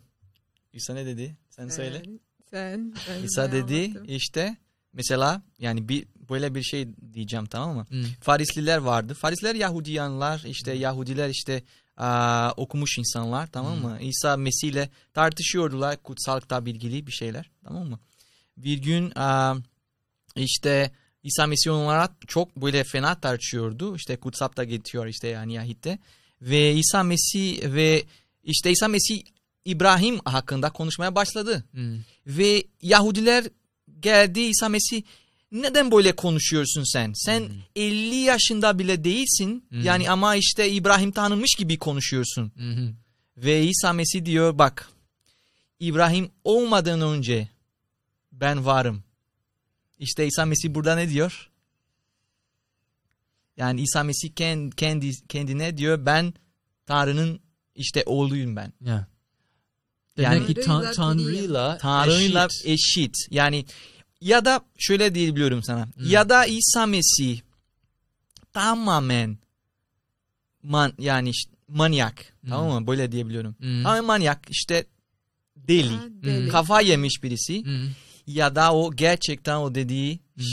[0.74, 1.38] İsa ne dedi?
[1.50, 2.04] Sen söyle.
[2.50, 2.94] Sen.
[3.10, 4.06] ben İsa dedi anlattım.
[4.16, 4.58] işte
[4.94, 7.86] mesela yani bir böyle bir şey diyeceğim tamam mı?
[7.90, 8.04] Hmm.
[8.22, 9.14] Farisliler vardı.
[9.14, 10.82] Farisliler Yahudiyanlar işte Hmm.
[10.82, 11.64] Yahudiler işte
[11.98, 13.98] aa, okumuş insanlar tamam mı?
[14.02, 18.00] İsa Mesih ile tartışıyordular kutsal kitap ilgili bir şeyler tamam mı?
[18.58, 19.56] Bir gün aa,
[20.36, 20.92] işte
[21.24, 23.96] İsa Mesih onlara çok böyle fena tartışıyordu.
[23.96, 26.00] İşte kutsapta getiriyor işte yani Yahit'te.
[26.42, 28.04] Ve İsa Mesih ve
[28.44, 29.22] işte İsa Mesih
[29.66, 31.64] İbrahim hakkında konuşmaya başladı.
[31.72, 31.98] Hmm.
[32.28, 33.46] Ve Yahudiler
[34.04, 35.04] geldi İsa Mesih
[35.52, 37.14] neden böyle konuşuyorsun sen?
[37.16, 37.56] Sen Hmm.
[37.76, 39.66] 50 yaşında bile değilsin.
[39.70, 39.82] Hmm.
[39.84, 42.52] Yani ama işte İbrahim tanınmış gibi konuşuyorsun.
[42.58, 42.94] Hı hı.
[43.38, 44.90] Ve İsa Mesih diyor bak
[45.80, 47.48] İbrahim olmadan önce
[48.32, 49.04] ben varım.
[50.00, 51.50] İşte İsa Mesih burada ne diyor?
[53.58, 56.34] Yani İsa Mesih kendi, kendi kendine diyor ben
[56.86, 57.40] Tanrı'nın
[57.76, 58.74] işte oğluyum ben.
[58.82, 59.08] Ya.
[60.18, 62.66] Demek Yani- ki tan- Tanrıyla Tanrı'yla Tanrı'yla eşit.
[62.66, 63.16] eşit.
[63.32, 63.66] Yani
[64.24, 65.86] ya da şöyle diyebiliyorum sana.
[65.86, 66.10] Hmm.
[66.10, 67.40] Ya da İsa Mesih
[68.54, 69.38] tamamen
[70.64, 72.34] man yani işte manyak.
[72.42, 72.50] Hmm.
[72.50, 72.88] Tamam mı?
[72.88, 73.56] Böyle diyebiliyorum.
[73.60, 73.86] Hmm.
[73.86, 74.86] Ama manyak işte
[75.56, 75.90] deli.
[75.96, 76.50] Ha, deli.
[76.50, 77.66] Kafa yemiş birisi.
[77.66, 77.90] Hmm.
[78.28, 80.46] Ya da o gerçekten o dediği Hmm.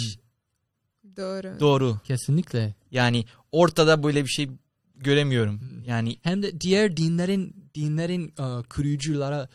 [1.16, 1.61] Doğru.
[1.61, 1.98] doğru.
[2.04, 2.74] Kesinlikle.
[2.90, 4.50] Yani ortada böyle bir şey
[4.96, 5.83] göremiyorum.
[5.87, 9.48] Yani Hem de diğer dinlerin dinlerin e, kuruculara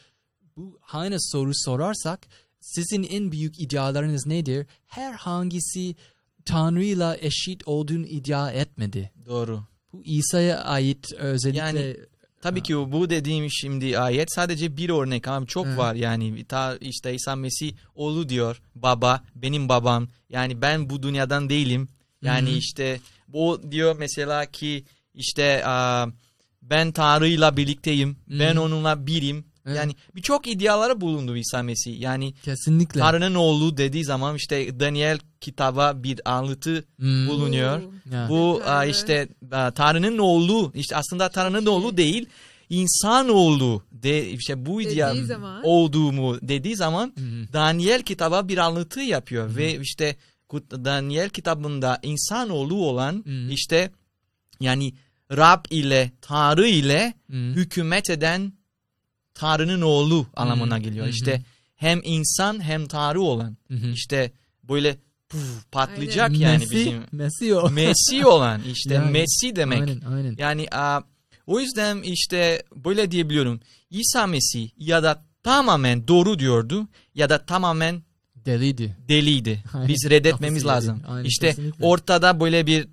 [0.57, 2.27] bu aynı soru sorarsak
[2.65, 4.65] sizin en büyük iddialarınız nedir?
[4.87, 5.95] Her hangisi
[6.45, 9.11] Tanrı'yla eşit olduğunu iddia etmedi.
[9.25, 9.63] doğru.
[9.93, 11.97] Bu İsa'ya ait özellikle Yani
[12.41, 15.77] Tabii ki bu dediğim şimdi ayet sadece bir örnek ama çok Evet.
[15.77, 21.49] var yani ta işte İsa Mesih oğlu diyor baba benim babam yani ben bu dünyadan
[21.49, 21.87] değilim
[22.21, 25.63] yani Hı işte bu diyor mesela ki işte
[26.61, 29.77] ben Tanrı'yla birlikteyim Hı ben onunla birim Evet.
[29.77, 36.03] yani birçok iddialara bulundu İsa Mesih yani kesinlikle Tanrı'nın oğlu dediği zaman işte Daniel kitaba
[36.03, 37.27] bir anlatı Hmm.
[37.27, 37.81] bulunuyor.
[37.81, 37.91] Oo.
[38.11, 38.27] Ya.
[38.29, 38.89] Bu Tanrı.
[38.89, 39.27] işte
[39.75, 42.25] Tanrı'nın oğlu işte aslında Tanrı'nın oğlu değil.
[42.69, 44.81] insan oldu de işte bu
[45.25, 47.53] zaman- olduğumu dediği zaman hı.
[47.53, 50.15] Daniel kitaba bir anlatı yapıyor ve işte
[50.71, 53.51] Daniel kitabında insan oğlu olan Hı.
[53.51, 53.91] işte
[54.59, 54.93] yani
[55.31, 57.35] Rab ile Tanrı ile Hı.
[57.37, 58.53] hükümet eden
[59.35, 61.05] Tanrı'nın oğlu anlamına geliyor.
[61.05, 61.09] Hı.
[61.09, 61.41] İşte
[61.75, 63.87] hem insan hem Tanrı olan hı.
[63.93, 64.31] işte
[64.63, 64.97] böyle
[65.29, 66.39] puf, patlayacak Aynen.
[66.39, 67.69] yani Messi, bizim Messi o.
[67.69, 69.81] Messi olan işte Yani, Messi demek.
[69.81, 70.35] Aynen aynen.
[70.37, 71.01] Yani a,
[71.47, 73.59] o yüzden işte böyle diyebiliyorum.
[73.89, 78.03] İsa Mesih ya da tamamen doğru diyordu ya da tamamen
[78.45, 78.97] Deliydi.
[79.07, 79.63] deliydi.
[79.73, 79.87] Aynen.
[79.87, 81.01] Biz reddetmemiz Kafası lazım.
[81.07, 81.85] Aynen, işte kesinlikle.
[81.85, 82.87] ortada böyle bir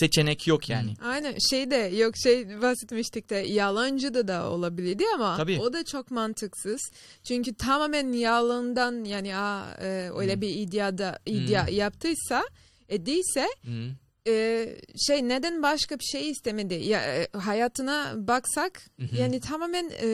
[0.00, 0.94] seçenek yok yani.
[1.04, 5.58] Aynen şey de yok şey bahsetmiştik de yalancı da da olabilirdi ama Tabii.
[5.60, 6.80] o da çok mantıksız.
[7.28, 10.40] Çünkü tamamen yalandan yani aa, e, öyle Hmm.
[10.40, 12.44] bir iddia da iddia yaptıysa
[12.88, 13.90] ediyse Hı.
[14.30, 14.66] e,
[15.06, 16.74] şey neden başka bir şey istemedi?
[16.74, 19.16] Ya e, hayatına baksak Hı hı.
[19.16, 20.08] yani tamamen e,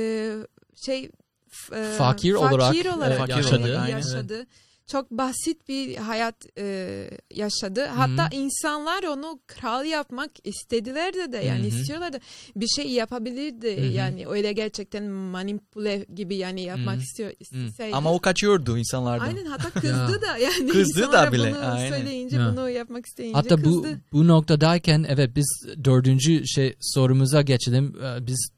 [0.86, 1.10] şey
[1.48, 3.68] f- e, Fakir olarak, fakir olarak evet, yaşadı.
[3.90, 4.34] yaşadı.
[4.34, 4.46] Aynen.
[4.92, 7.84] Çok basit bir hayat e, yaşadı.
[7.86, 11.66] Hatta insanlar onu kral yapmak istediler de de yani Hı hı.
[11.80, 12.20] istiyorlar da
[12.56, 13.76] bir şey yapabilirdi.
[13.76, 13.86] Hı hı.
[13.86, 17.00] Yani öyle gerçekten manipüle gibi yani yapmak Hı.
[17.00, 17.96] istiyor isteseydi.
[17.96, 19.26] Ama o kaçıyordu insanlardan.
[19.26, 21.88] Aynen hatta kızdı da yani Kızdı da bile, bunu aynen.
[21.88, 22.52] söyleyince Ya.
[22.52, 24.00] bunu yapmak isteyince Hatta bu kızdı.
[24.12, 27.96] bu noktadayken evet biz dördüncü şey sorumuza geçelim.
[28.02, 28.50] Ee, Biz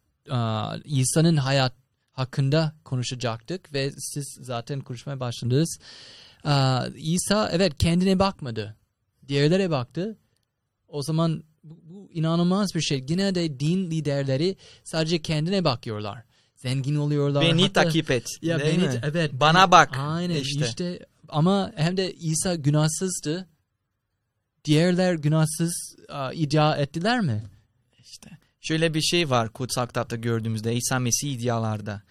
[0.85, 1.82] İsa'nın hayat
[2.13, 5.79] hakkında konuşacaktık ve siz zaten konuşmaya başladınız.
[6.45, 8.77] Aa, İsa evet kendine bakmadı.
[9.29, 10.19] Diğerlere baktı.
[10.89, 13.05] O zaman bu, bu inanılmaz bir şey.
[13.09, 16.23] Yine de din liderleri sadece kendine bakıyorlar.
[16.57, 17.43] Zengin oluyorlar.
[17.45, 18.27] Beni Hatta- takip et.
[18.43, 19.01] ya değil beni mi?
[19.05, 19.91] evet Bana bak.
[19.99, 20.65] Aynen işte.
[20.67, 21.07] işte.
[21.29, 23.49] ama hem de İsa günahsızdı.
[24.65, 27.43] Diğerler günahsız aa, iddia ettiler mi?
[28.63, 32.03] Şöyle bir şey var kutsal kitapta gördüğümüzde İsa Mesih iddialarda.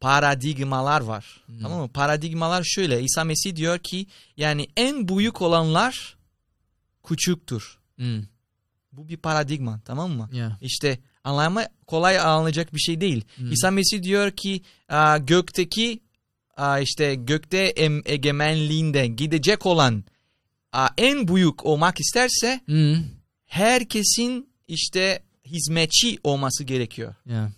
[0.00, 1.42] Paradigmalar var.
[1.46, 1.58] Hmm.
[1.62, 1.88] Tamam mı?
[1.88, 3.02] Paradigmalar şöyle.
[3.02, 6.16] İsa Mesih diyor ki yani en büyük olanlar
[7.08, 7.78] küçüktür.
[7.96, 8.22] Hmm,
[8.92, 10.28] Bu bir paradigma tamam mı?
[10.32, 10.52] yeah.
[10.62, 13.24] İşte anlama kolay anlayacak bir şey değil.
[13.36, 13.52] Hmm.
[13.52, 14.62] İsa Mesih diyor ki
[15.20, 16.00] gökteki
[16.82, 20.04] işte gökte em, egemenliğinde gidecek olan
[20.98, 22.96] en büyük olmak isterse Hmm,
[23.46, 27.14] herkesin işte hizmetçi olması gerekiyor.
[27.26, 27.50] yeah.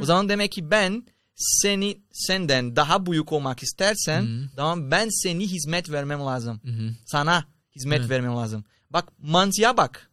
[0.00, 5.90] O zaman demek ki ben seni senden daha büyük olmak istersen tamam ben seni hizmet
[5.90, 6.60] vermem lazım.
[6.64, 6.88] Mhm.
[7.06, 7.44] Sana
[7.76, 8.10] hizmet Evet.
[8.10, 8.64] vermem lazım.
[8.90, 10.10] Bak mantığa bak.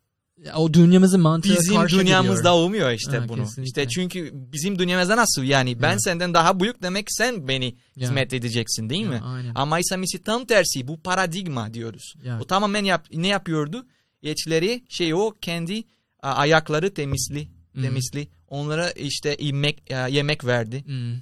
[0.56, 2.54] O dünyamızın mantığı Bizim dünyamızda gidiyor.
[2.54, 3.44] olmuyor işte Ha, bunu.
[3.44, 3.64] kesinlikle.
[3.64, 6.00] İşte çünkü bizim dünyamızda nasıl yani ben Ya.
[6.00, 8.08] senden daha büyük demek sen beni Ya.
[8.08, 9.22] hizmet edeceksin değil Ya, mi?
[9.26, 9.52] Aynen.
[9.56, 12.14] Ama İsa Mesih tam tersi bu paradigma diyoruz.
[12.24, 12.40] Ya.
[12.42, 13.86] O tamamen yap, ne yapıyordu?
[14.24, 15.84] Elçileri şey o kendi
[16.22, 17.82] ayakları temizli Hmm.
[17.84, 18.28] temizli.
[18.48, 20.86] Onlara işte yemek e, yemek verdi.
[20.86, 21.22] Hmm.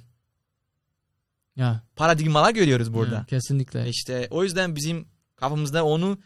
[1.56, 3.14] Ya, Paradigmalar görüyoruz burada.
[3.14, 3.88] ya, kesinlikle.
[3.88, 6.18] İşte o yüzden bizim kafamızda onu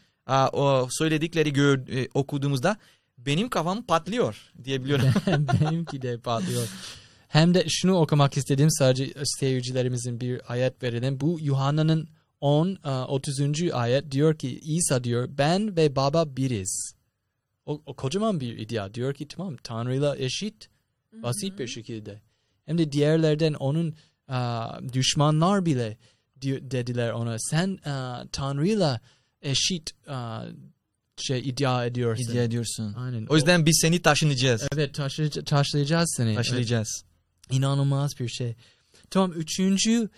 [0.52, 2.76] o söyledikleri gör, e, okuduğumuzda
[3.18, 5.06] benim kafam patlıyor diyebiliyorum.
[5.26, 6.68] Benimki de patlıyor.
[7.28, 11.20] Hem de şunu okumak istedim sadece seyircilerimizin bir ayet verelim.
[11.20, 12.08] Bu Yuhanna'nın
[12.40, 13.40] 10 e, 30.
[13.72, 16.92] ayet diyor ki İsa diyor ben ve baba biriz.
[17.68, 20.68] O, o kocaman bir iddia diyor ki tamam Tanrı'yla eşit
[21.12, 22.20] basit bir şekilde.
[22.66, 23.94] Hem de diğerlerden onun
[24.28, 24.38] e,
[24.92, 25.96] düşmanlar bile
[26.42, 27.92] di- dediler ona sen e,
[28.32, 29.00] Tanrı'yla
[29.42, 30.16] eşit e,
[31.16, 32.24] şey iddia ediyorsun.
[32.24, 32.94] İddia ediyorsun.
[32.94, 33.26] Aynen.
[33.26, 34.62] O yüzden biz seni taşınacağız.
[34.74, 36.26] Evet taşıy- taşlayacağız seni.
[36.28, 37.02] Evet, Taşıyacağız.
[37.50, 38.54] İnanılmaz bir şey.
[39.10, 40.08] Tamam üçüncü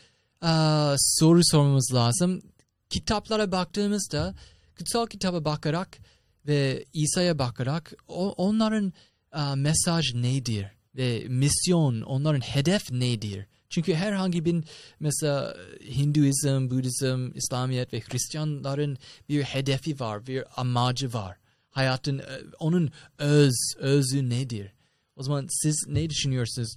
[0.40, 2.42] aa, soru sormamız lazım.
[2.90, 4.34] Kitaplara baktığımızda
[4.78, 5.98] kutsal kitaba bakarak
[6.46, 8.92] ve İsa'ya bakarak o, onların
[9.32, 10.66] aa, mesaj nedir?
[10.96, 13.46] Ve misyon, onların hedef nedir?
[13.70, 14.64] Çünkü herhangi bir
[15.00, 15.56] mesela
[15.96, 18.98] Hinduizm, Budizm, İslamiyet ve Hristiyanların
[19.28, 21.36] bir hedefi var, bir amacı var.
[21.70, 22.24] Hayatın e,
[22.58, 24.72] onun öz, özü nedir?
[25.16, 26.76] O zaman siz ne düşünüyorsunuz?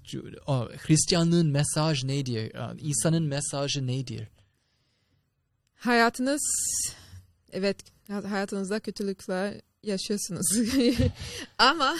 [0.77, 2.51] Hristiyanlığın mesaj nedir?
[2.79, 4.27] İsa'nın mesajı nedir?
[5.75, 6.41] Hayatınız
[7.51, 10.47] evet hayatınızda kötülükler yaşıyorsunuz.
[11.57, 11.97] Ama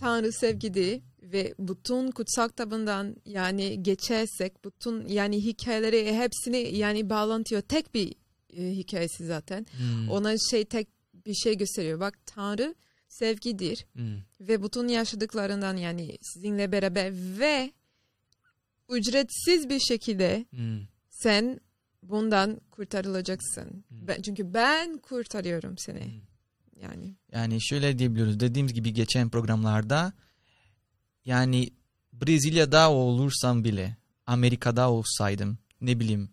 [0.00, 7.62] Tanrı sevgidi ve bütün kutsal kitabından yani geçersek bütün yani hikayeleri hepsini yani bağlantıyor.
[7.62, 8.14] Tek bir
[8.56, 9.66] e, hikayesi zaten.
[9.76, 10.88] Hmm, Ona şey tek
[11.26, 12.00] bir şey gösteriyor.
[12.00, 12.74] Bak Tanrı
[13.08, 17.72] sevgidir hmm, ve bütün yaşadıklarından yani sizinle beraber ve
[18.88, 21.60] ücretsiz bir şekilde hmm, sen
[22.08, 23.84] bundan kurtarılacaksın.
[23.88, 24.08] Hmm.
[24.08, 26.04] Ben, çünkü ben kurtarıyorum seni.
[26.04, 26.20] hmm.
[26.82, 28.40] Yani Yani şöyle diyebiliyoruz.
[28.40, 30.12] Dediğimiz gibi geçen programlarda
[31.24, 31.70] yani
[32.12, 36.30] Brezilya'da olursam bile, Amerika'da olsaydım, ne bileyim,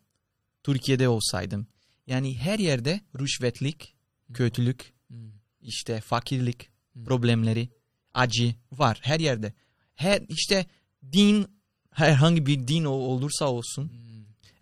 [0.63, 1.67] Türkiye'de olsaydım.
[2.07, 3.95] Yani her yerde rüşvetlik,
[4.33, 5.31] kötülük, Hmm.
[5.61, 7.05] işte fakirlik Hmm.
[7.05, 7.69] problemleri,
[8.13, 9.53] acı var her yerde.
[9.95, 10.65] Her işte
[11.11, 11.47] din
[11.91, 14.02] herhangi bir din ol- olursa olsun, Hmm.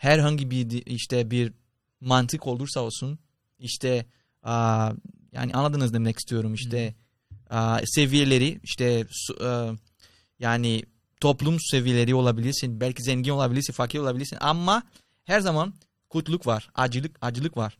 [0.01, 1.53] Herhangi bir işte bir
[1.99, 3.19] mantık olursa olsun,
[3.59, 4.05] işte
[4.43, 4.91] aa,
[5.31, 6.95] yani anladınız demek istiyorum işte
[7.49, 9.07] aa, seviyeleri işte
[9.43, 9.71] aa,
[10.39, 10.83] yani
[11.19, 14.83] toplum seviyeleri olabilirsin, belki zengin olabilirsin, fakir olabilirsin ama
[15.25, 15.73] her zaman
[16.09, 17.77] kutluk var, acılık acılık var.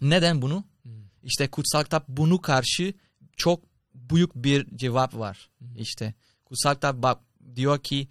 [0.00, 0.64] Neden bunu?
[0.82, 0.92] Hmm.
[1.22, 2.94] İşte kutsal kitap bunu karşı
[3.36, 3.60] çok
[3.94, 5.50] büyük bir cevap var.
[5.76, 7.20] İşte kutsal kitap bak
[7.56, 8.08] diyor ki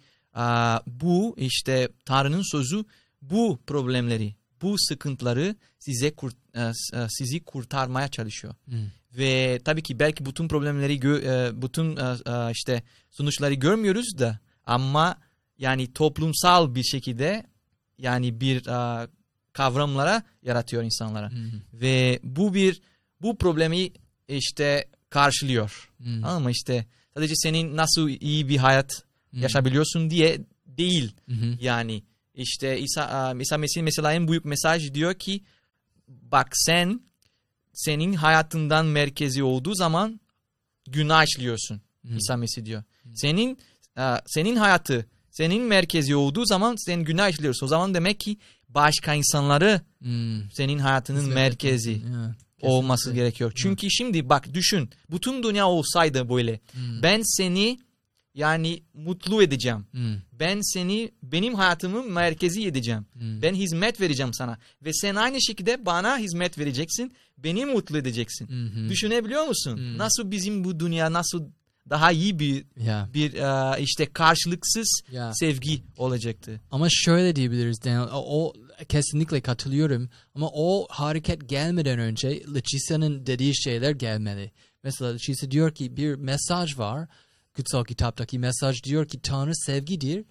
[0.86, 2.84] bu işte Tanrı'nın sözü
[3.22, 6.72] bu problemleri, bu sıkıntıları size kurt, e, e,
[7.08, 8.54] sizi kurtarmaya çalışıyor.
[8.64, 8.78] Hmm.
[9.18, 10.94] Ve tabii ki belki bütün problemleri
[11.26, 11.98] e, bütün
[12.52, 15.16] işte sonuçları görmüyoruz da ama
[15.58, 17.46] yani toplumsal bir şekilde
[17.98, 18.62] yani bir
[19.52, 21.50] kavramlara yaratıyor insanlara Hmm.
[21.72, 22.80] ve bu bir
[23.22, 23.90] bu problemi
[24.28, 25.90] işte karşılıyor.
[25.96, 26.24] Hmm.
[26.24, 29.40] Ama işte sadece senin nasıl iyi bir hayat Hmm.
[29.42, 31.12] yaşabiliyorsun diye değil.
[31.26, 31.54] Mhm.
[31.60, 32.02] Yani
[32.40, 35.40] işte İsa, İsa Mesih mesela en büyük mesaj diyor ki
[36.08, 37.00] bak sen
[37.72, 40.20] senin hayatından merkezi olduğu zaman
[40.88, 41.80] günah işliyorsun.
[42.02, 42.16] Hmm.
[42.16, 42.82] İsa Mesih diyor.
[43.14, 43.58] Senin
[43.98, 47.66] e, senin hayatı senin merkezi olduğu zaman sen günah işliyorsun.
[47.66, 48.36] O zaman demek ki
[48.68, 50.50] başka insanları Hmm.
[50.52, 52.34] senin hayatının Hizmet merkezi yeah.
[52.62, 53.22] olması Kesinlikle.
[53.22, 53.52] gerekiyor.
[53.56, 54.90] Çünkü şimdi bak düşün.
[55.10, 56.60] Bütün dünya olsaydı böyle.
[56.72, 57.02] Hmm.
[57.02, 57.78] Ben seni
[58.40, 59.86] yani mutlu edeceğim.
[59.90, 60.16] Hmm.
[60.32, 63.06] Ben seni benim hayatımın merkezi edeceğim.
[63.12, 63.42] Hmm.
[63.42, 64.58] Ben hizmet vereceğim sana.
[64.84, 67.12] Ve sen aynı şekilde bana hizmet vereceksin.
[67.38, 68.48] Beni mutlu edeceksin.
[68.52, 68.88] Mhm.
[68.88, 69.76] Düşünebiliyor musun?
[69.76, 69.98] Hmm.
[69.98, 71.44] Nasıl bizim bu dünya nasıl
[71.90, 73.12] daha iyi bir Yeah.
[73.14, 75.32] bir e, işte karşılıksız Yeah.
[75.34, 76.60] sevgi olacaktı.
[76.70, 78.08] Ama şöyle diyebiliriz Daniel.
[78.12, 78.52] O,
[78.88, 80.08] kesinlikle katılıyorum.
[80.34, 84.50] Ama o hareket gelmeden önce Letitia'nın dediği şeyler gelmeli.
[84.84, 87.08] Mesela Letitia diyor ki bir mesaj var.
[87.56, 90.24] Kutsal kitaptaki mesaj diyor ki Tanrı sevgidir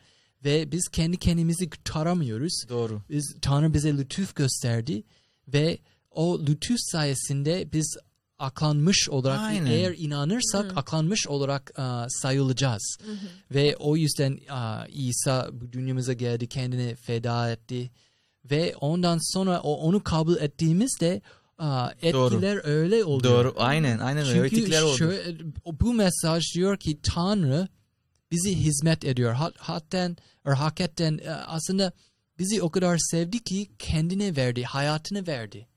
[0.45, 2.63] ve biz kendi kendimizi kurtaramıyoruz.
[2.69, 3.01] Doğru.
[3.09, 5.03] Biz, Tanrı bize lütuf gösterdi
[5.47, 5.77] ve
[6.11, 7.97] o lütuf sayesinde biz
[8.39, 9.65] aklanmış olarak Aynen.
[9.65, 12.97] eğer inanırsak aklanmış olarak aa, sayılacağız.
[13.51, 17.91] Ve o yüzden aa, İsa bu dünyamıza geldi, kendini feda etti.
[18.51, 21.21] Ve ondan sonra o, onu kabul ettiğimizde
[21.59, 23.23] aa, etkiler öyle oluyor.
[23.23, 23.53] Doğru.
[23.57, 23.99] Aynen.
[23.99, 24.49] Aynen öyle.
[24.49, 24.97] Çünkü Öğretikler oldu.
[24.97, 25.37] şöyle,
[25.81, 27.67] bu mesaj diyor ki Tanrı
[28.31, 29.33] bizi hizmet ediyor.
[29.33, 31.91] Hat, hatten, or hakikaten e, aslında
[32.39, 35.67] bizi o kadar sevdi ki kendine verdi, hayatını verdi.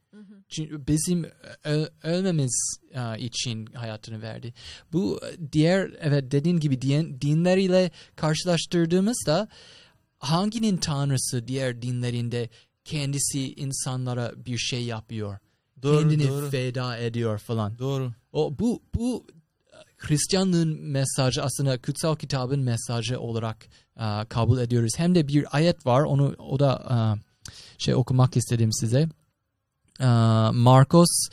[0.49, 1.27] Çünkü bizim
[1.65, 4.55] ö- ölmemiz e, için hayatını verdi.
[4.93, 9.49] Bu e, diğer evet dediğin gibi din, dinleriyle karşılaştırdığımızda
[10.19, 12.49] hanginin tanrısı diğer dinlerinde
[12.85, 15.39] kendisi insanlara bir şey yapıyor.
[15.83, 16.51] Doğru, kendini doğru.
[16.51, 17.79] feda ediyor falan.
[17.79, 18.13] Doğru.
[18.33, 19.27] O bu bu
[19.73, 23.67] e, Hristiyanlığın mesajı aslında kutsal kitabın mesajı olarak
[23.97, 24.93] e, kabul ediyoruz.
[24.97, 26.97] Hem de bir ayet var onu o da e,
[27.79, 29.09] şey okumak istedim size.
[30.01, 30.07] E,
[30.53, 31.29] Markos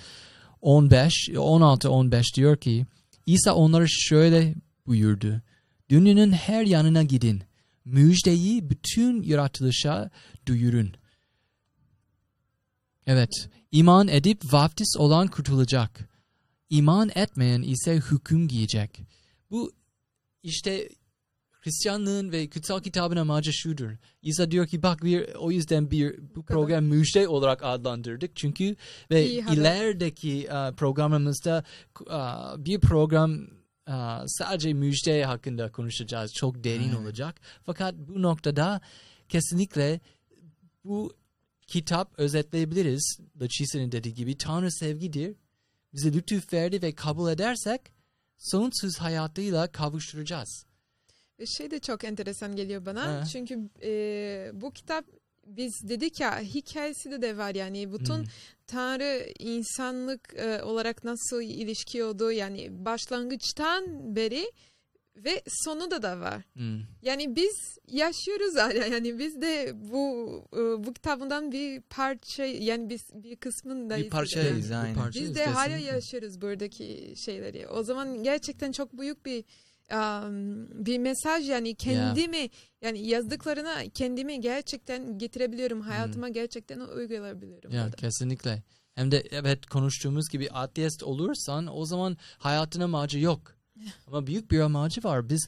[0.61, 2.85] 15 16 15 diyor ki
[3.25, 4.55] İsa onlara şöyle
[4.87, 5.41] buyurdu.
[5.89, 7.43] Dünyanın her yanına gidin.
[7.85, 10.09] Müjdeyi bütün yaratılışa
[10.45, 10.93] duyurun.
[13.07, 16.09] Evet, iman edip vaftiz olan kurtulacak.
[16.69, 18.99] İman etmeyen ise hüküm giyecek.
[19.51, 19.71] Bu
[20.43, 20.89] işte
[21.61, 23.91] Hristiyanlığın ve kutsal kitabın amacı şudur.
[24.21, 28.35] İsa diyor ki bak bir o yüzden bir bu program müjde olarak adlandırdık.
[28.35, 28.75] Çünkü
[29.11, 31.63] ve İyi ilerideki e, programımızda
[32.01, 32.19] e,
[32.65, 33.41] bir program
[33.87, 33.95] e,
[34.27, 36.33] sadece müjde hakkında konuşacağız.
[36.33, 37.03] Çok derin Aynen.
[37.03, 37.35] olacak.
[37.63, 38.81] Fakat bu noktada
[39.29, 39.99] kesinlikle
[40.83, 41.13] bu
[41.69, 43.19] kitap özetleyebiliriz.
[43.41, 45.35] Laçisi'nin dediği gibi Tanrı sevgidir.
[45.93, 47.81] Bize lütuf verdi ve kabul edersek
[48.37, 50.65] sonsuz hayatıyla kavuşturacağız.
[51.39, 53.05] Ve Şey de çok enteresan geliyor bana.
[53.05, 53.25] Ha.
[53.25, 55.05] Çünkü e, bu kitap
[55.45, 58.25] biz dedik ya hikayesi de de var yani bütün Hmm.
[58.67, 64.51] Tanrı insanlık e, olarak nasıl ilişkiyordu yani başlangıçtan beri
[65.15, 66.41] ve sonu da da var.
[66.53, 66.79] Hmm.
[67.01, 73.01] Yani biz yaşıyoruz hala yani biz de bu e, bu kitabından bir parça yani biz
[73.13, 74.05] bir kısmındayız.
[74.05, 74.89] Bir parçayız Yani.
[74.89, 77.67] Bir parça- Biz de hala yaşıyoruz buradaki şeyleri.
[77.67, 79.43] O zaman gerçekten çok büyük bir
[79.93, 82.49] um, bir mesaj yani kendimi
[82.81, 85.81] yani yazdıklarına kendimi gerçekten getirebiliyorum.
[85.81, 87.71] Hayatıma gerçekten uygulayabiliyorum.
[87.71, 87.95] Ya burada.
[87.95, 88.63] kesinlikle.
[88.95, 93.58] Hem de evet konuştuğumuz gibi ateist olursan o zaman hayatın amacı yok.
[94.07, 95.29] Ama büyük bir amacı var.
[95.29, 95.47] Biz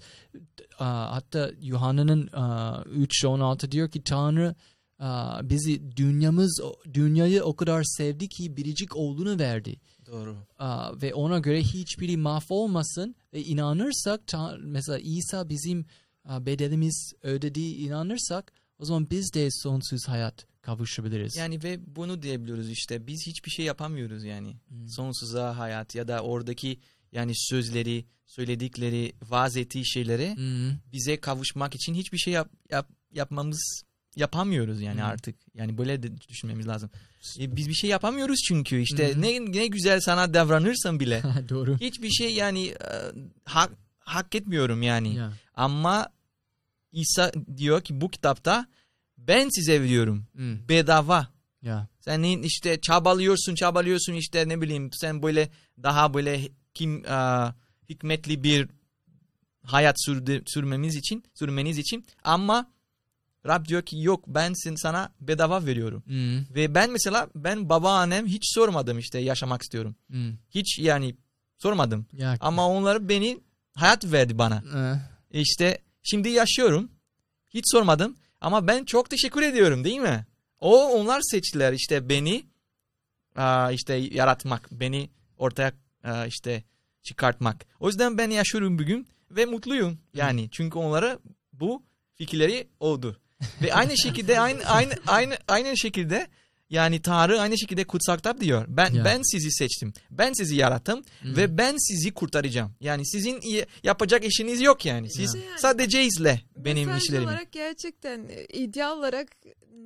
[0.80, 4.56] aa, hatta Yuhanna'nın aa, 3.16 diyor ki Tanrı
[5.00, 6.62] aa, bizi dünyamız
[6.94, 9.76] dünyayı o kadar sevdi ki biricik oğlunu verdi.
[10.06, 10.38] Doğru.
[10.60, 14.22] Aa, ve ona göre hiçbiri mahvolmasın ve inanırsak
[14.60, 15.86] mesela İsa bizim
[16.28, 21.36] bedelimiz ödediği inanırsak o zaman biz de sonsuz hayat kavuşabiliriz.
[21.36, 24.56] Yani ve bunu diyebiliyoruz işte biz hiçbir şey yapamıyoruz yani.
[24.68, 24.88] Hmm.
[24.88, 26.80] Sonsuza hayat ya da oradaki
[27.12, 30.78] yani sözleri, söyledikleri, vaaz ettiği şeyleri Hmm.
[30.94, 33.84] bize kavuşmak için hiçbir şey yap, yap, yapmamız
[34.16, 35.06] yapamıyoruz yani Hı.
[35.06, 35.36] artık.
[35.56, 36.90] Yani böyle de düşünmemiz lazım.
[37.40, 39.22] E, biz bir şey yapamıyoruz çünkü işte Hı.
[39.22, 41.78] ne ne güzel sana davranırsan bile Doğru.
[41.78, 42.76] hiçbir şey yani e,
[43.46, 45.16] hak hak etmiyorum yani.
[45.16, 45.34] Ya.
[45.54, 46.10] Ama
[46.92, 48.66] İsa diyor ki bu kitapta
[49.18, 50.68] ben size veriyorum Hmm.
[50.70, 51.28] bedava.
[51.62, 51.88] Ya.
[52.00, 55.50] Senin işte çabalıyorsun çabalıyorsun işte ne bileyim sen böyle
[55.84, 56.42] daha böyle
[56.74, 57.48] kim e,
[57.90, 58.68] hikmetli bir
[59.64, 62.72] hayat sürdü, sürmemiz için sürmeniz için ama
[63.48, 66.04] Rab diyor ki yok ben sana bedava veriyorum.
[66.06, 66.56] Hmm.
[66.56, 69.96] Ve ben mesela ben babaannem hiç sormadım işte yaşamak istiyorum.
[70.08, 70.34] Hmm.
[70.50, 71.16] Hiç yani
[71.58, 72.06] sormadım.
[72.14, 72.38] Ya.
[72.40, 73.40] Ama onları beni
[73.76, 74.64] hayat verdi bana.
[74.76, 76.92] Ee, İşte şimdi yaşıyorum.
[77.50, 80.26] Hiç sormadım ama ben çok teşekkür ediyorum değil mi?
[80.60, 82.44] O onlar seçtiler işte beni
[83.36, 85.74] aa, işte yaratmak, beni ortaya
[86.04, 86.64] aa, işte
[87.04, 87.66] çıkartmak.
[87.80, 89.98] O yüzden ben yaşıyorum bugün ve mutluyum.
[90.14, 91.20] Yani çünkü onlara
[91.54, 91.84] bu
[92.14, 93.18] fikirleri oldu.
[93.62, 96.28] ve aynı şekilde aynı aynı aynı aynı şekilde
[96.70, 98.66] yani Tanrı aynı şekilde kutsal kitap diyor.
[98.68, 99.06] Ben Ya.
[99.06, 99.94] ben sizi seçtim.
[100.12, 101.36] Ben sizi yarattım Hmm.
[101.38, 102.72] ve ben sizi kurtaracağım.
[102.82, 103.42] Yani sizin
[103.84, 105.12] yapacak işiniz yok yani.
[105.12, 105.42] Siz Ya.
[105.58, 107.26] sadece izle benim mesaj işlerimi.
[107.28, 109.28] olarak gerçekten e, ideal olarak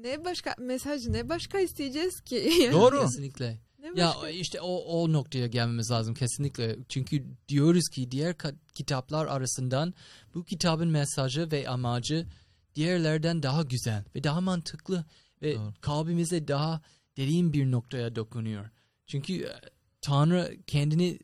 [0.02, 2.36] ne başka mesaj ne başka isteyeceğiz ki?
[2.62, 3.02] Yani Doğru.
[3.02, 3.58] Kesinlikle.
[3.96, 4.30] Ya başka?
[4.30, 6.78] işte o, o noktaya gelmemiz lazım kesinlikle.
[6.90, 8.36] Çünkü diyoruz ki diğer
[8.74, 9.94] kitaplar arasından
[10.34, 12.28] bu kitabın mesajı ve amacı
[12.76, 15.06] diğerlerden daha güzel ve daha mantıklı
[15.42, 15.74] ve Doğru.
[15.82, 16.82] kalbimize daha
[17.18, 18.70] derin bir noktaya dokunuyor.
[19.08, 19.54] Çünkü e,
[20.02, 21.20] Tanrı kendini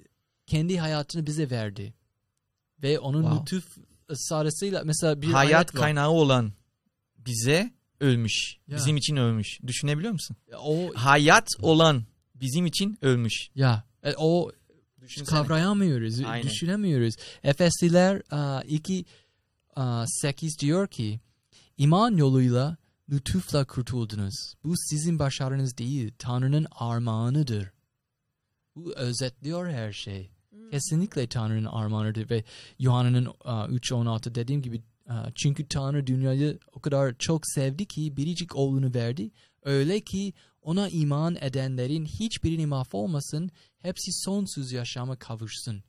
[0.47, 1.93] kendi hayatını bize verdi.
[2.83, 3.41] Ve onun Wow.
[3.41, 3.77] lütuf
[4.13, 5.81] sarısıyla mesela bir Hayat var.
[5.81, 6.53] kaynağı olan
[7.17, 8.57] bize ölmüş.
[8.67, 8.77] Ya.
[8.77, 9.59] Bizim için ölmüş.
[9.67, 10.35] Düşünebiliyor musun?
[10.59, 12.03] O Hayat olan
[12.41, 13.49] bizim için ölmüş.
[13.55, 14.51] ya e, o
[15.01, 15.37] Düşünsene.
[15.37, 16.47] kavrayamıyoruz, Aynen.
[16.49, 17.15] düşünemiyoruz.
[17.43, 18.21] Efesliler
[18.67, 19.05] 2
[20.05, 21.19] 8 diyor ki
[21.77, 22.77] iman yoluyla
[23.09, 24.53] lütufla kurtuldunuz.
[24.63, 27.71] Bu sizin başarınız değil, Tanrı'nın armağanıdır.
[28.75, 30.29] Bu özetliyor her şey.
[30.71, 32.43] Kesinlikle Tanrı'nın armağanıdır ve
[32.79, 34.81] Yuhanna'nın 3.16 dediğim gibi
[35.35, 39.31] çünkü Tanrı dünyayı o kadar çok sevdi ki biricik oğlunu verdi.
[39.63, 45.83] Öyle ki ona iman edenlerin hiçbirini mahvolmasın, hepsi sonsuz yaşama kavuşsun.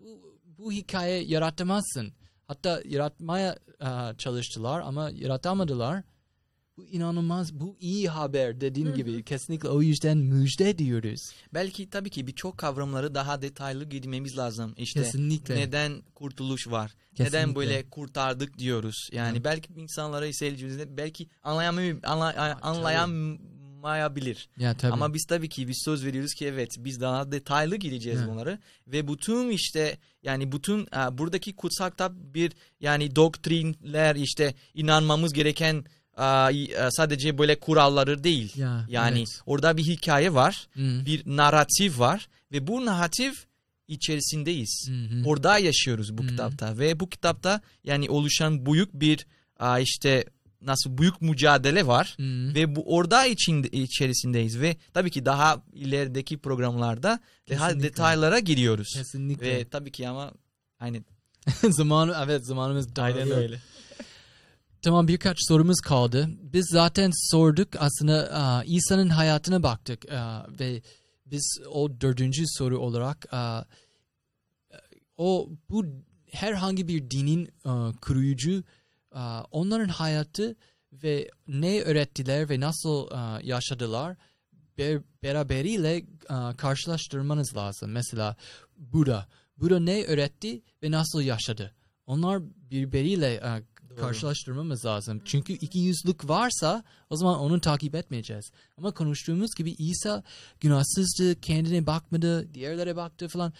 [0.00, 2.12] Bu, bu hikaye yaratamazsın.
[2.46, 6.02] Hatta yaratmaya aa, çalıştılar ama yaratamadılar.
[6.76, 11.30] Bu inanılmaz, bu iyi haber dediğim gibi kesinlikle o yüzden müjde diyoruz.
[11.54, 14.74] Belki tabii ki birçok kavramları daha detaylı girmemiz lazım.
[14.76, 15.56] İşte Kesinlikle.
[15.56, 16.94] neden kurtuluş var?
[17.14, 17.38] Kesinlikle.
[17.38, 19.08] Neden böyle kurtardık diyoruz?
[19.12, 19.44] Yani Evet.
[19.44, 24.48] belki insanlara izleyicimizde belki anlayamay anla- anlayamayabilir.
[24.56, 24.92] Ya tabii.
[24.92, 28.30] Ama biz tabii ki biz söz veriyoruz ki evet biz daha detaylı gireceğiz Evet.
[28.30, 35.32] bunları ve bütün işte yani bütün e, buradaki kutsal kitap bir yani doktrinler işte inanmamız
[35.32, 35.84] gereken
[36.90, 38.52] sadece böyle kuralları değil.
[38.56, 39.40] Ya, Yani evet.
[39.46, 41.06] orada bir hikaye var, Hı.
[41.06, 43.44] bir narratif var ve bu narratif
[43.88, 44.88] içerisindeyiz.
[44.88, 45.28] Hı hı.
[45.28, 46.26] Orada yaşıyoruz bu Hı.
[46.26, 49.26] kitapta ve bu kitapta yani oluşan büyük bir
[49.60, 50.24] e, işte
[50.60, 52.14] nasıl büyük mücadele var.
[52.16, 52.54] Hı.
[52.54, 57.88] Ve bu orada içinde, içerisindeyiz ve tabii ki daha ilerideki programlarda daha Kesinlikle.
[57.88, 58.88] detaylara giriyoruz.
[58.94, 59.46] Kesinlikle.
[59.46, 60.32] Ve tabii ki ama
[60.80, 61.02] aynı
[61.70, 63.58] Zamanı evet zamanımız daralıyor.
[64.82, 66.28] Tamam birkaç sorumuz kaldı.
[66.42, 70.82] Biz zaten sorduk aslında aa, İsa'nın hayatına baktık aa, ve
[71.26, 73.62] biz o dördüncü soru olarak aa,
[75.16, 75.84] o bu
[76.30, 77.48] herhangi bir dinin
[78.00, 78.64] kuruyucu
[79.50, 80.56] onların hayatı
[80.92, 83.08] ve ne öğrettiler ve nasıl
[83.42, 84.16] yaşadılar
[84.78, 86.06] ber- beraberiyle
[86.56, 87.90] karşılaştırmanız lazım.
[87.90, 88.36] Mesela
[88.76, 89.28] Buddha.
[89.56, 91.74] Buddha ne öğretti ve nasıl yaşadı?
[92.06, 93.62] Onlar birbiriyle
[93.92, 95.22] aa, karşılaştırmamız lazım.
[95.24, 98.50] Çünkü iki yüzlük varsa o zaman onu takip etmeyeceğiz.
[98.76, 100.22] Ama konuştuğumuz gibi İsa
[100.60, 103.52] günahsızdı, kendine bakmadı, diğerlere baktı falan.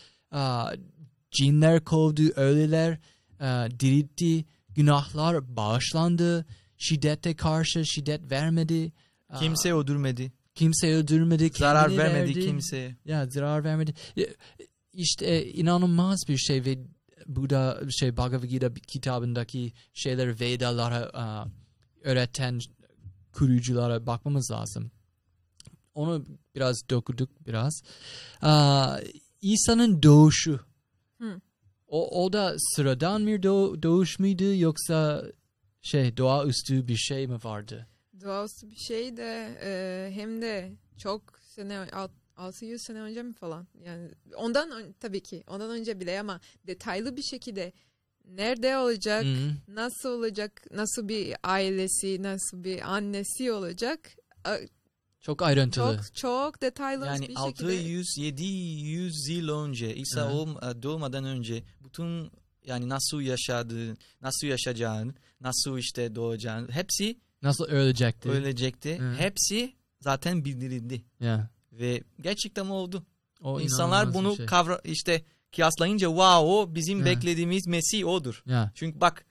[1.30, 2.98] Cinler kovdu, ölüler
[3.80, 6.46] diriltti, günahlar bağışlandı,
[6.78, 8.92] şiddete karşı şiddet vermedi.
[9.38, 12.46] Kimse öldürmedi, kimse öldürmedi, zarar vermedi verdi.
[12.46, 12.96] kimseye.
[13.04, 13.94] Ya zarar vermedi.
[14.92, 16.78] İşte e, inanılmaz bir şey ve
[17.26, 21.46] bu da şey Bhagavad Gita kitabındaki şeyler Vedalara aa,
[22.02, 22.60] öğreten
[23.32, 24.90] kuruculara bakmamız lazım.
[25.94, 27.82] Onu biraz dokuduk biraz.
[28.42, 28.98] Aa,
[29.42, 30.60] İsa'nın doğuşu.
[31.18, 31.40] Hı.
[31.86, 35.24] O, o da sıradan bir doğ- doğuş muydu yoksa
[35.82, 37.86] şey doğaüstü bir şey mi vardı?
[38.20, 43.66] Doğaüstü bir şey de e, hem de çok sene alt- 600 sene önce mi falan
[43.84, 47.72] yani ondan tabii ki ondan önce bile ama detaylı bir şekilde
[48.24, 49.52] nerede olacak Hı hı.
[49.68, 54.10] nasıl olacak nasıl bir ailesi nasıl bir annesi olacak
[55.20, 55.96] Çok ayrıntılı.
[55.96, 60.30] çok çok detaylı Yani bir şekilde 600-700 yıl önce İsa Hı.
[60.32, 62.30] olm- doğmadan önce bütün
[62.64, 68.28] yani nasıl yaşadığı, nasıl yaşayacağını, nasıl işte doğacağını hepsi Nasıl ölecekti?
[68.28, 68.98] ölecekti.
[68.98, 69.12] Hı.
[69.14, 71.50] Hepsi zaten bildirildi Ya.
[71.72, 73.06] Ve gerçekten oldu.
[73.42, 74.46] O İnsanlar bunu şey.
[74.46, 75.22] kavra işte
[75.54, 77.04] kıyaslayınca wow o bizim Hı.
[77.04, 78.42] beklediğimiz Mesih odur.
[78.46, 78.72] Ya.
[78.74, 79.24] Çünkü bak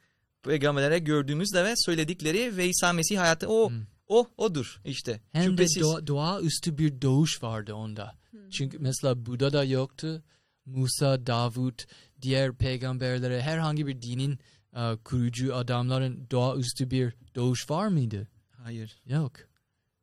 [0.44, 3.76] peygamberlere gördüğümüzde ve söyledikleri ve İsa Mesih hayatı o Hı.
[4.08, 5.22] o odur işte.
[5.32, 5.76] Hem Şüphesiz.
[5.76, 8.16] de doğa, doğaüstü bir doğuş vardı onda.
[8.52, 10.24] Çünkü mesela Buda da yoktu.
[10.66, 11.86] Musa, Davut,
[12.22, 14.40] diğer peygamberlere herhangi bir dinin
[14.76, 18.28] e, kurucu adamların doğaüstü bir doğuş var mıydı?
[18.52, 19.02] Hayır.
[19.06, 19.32] Yok.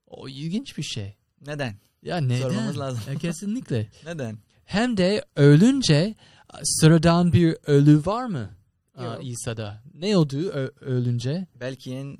[0.06, 1.16] O ilginç bir şey.
[1.46, 1.78] Neden?
[2.02, 2.42] Ya neden?
[2.42, 3.00] Sormamız lazım.
[3.08, 3.88] Ya kesinlikle.
[4.04, 4.38] Neden?
[4.64, 6.14] Hem de ölünce
[6.62, 8.50] sıradan bir ölü var mı?
[8.96, 9.18] Aa.
[9.18, 9.82] İsa'da.
[9.94, 11.46] Ne oldu ö- ölünce?
[11.60, 12.18] belki en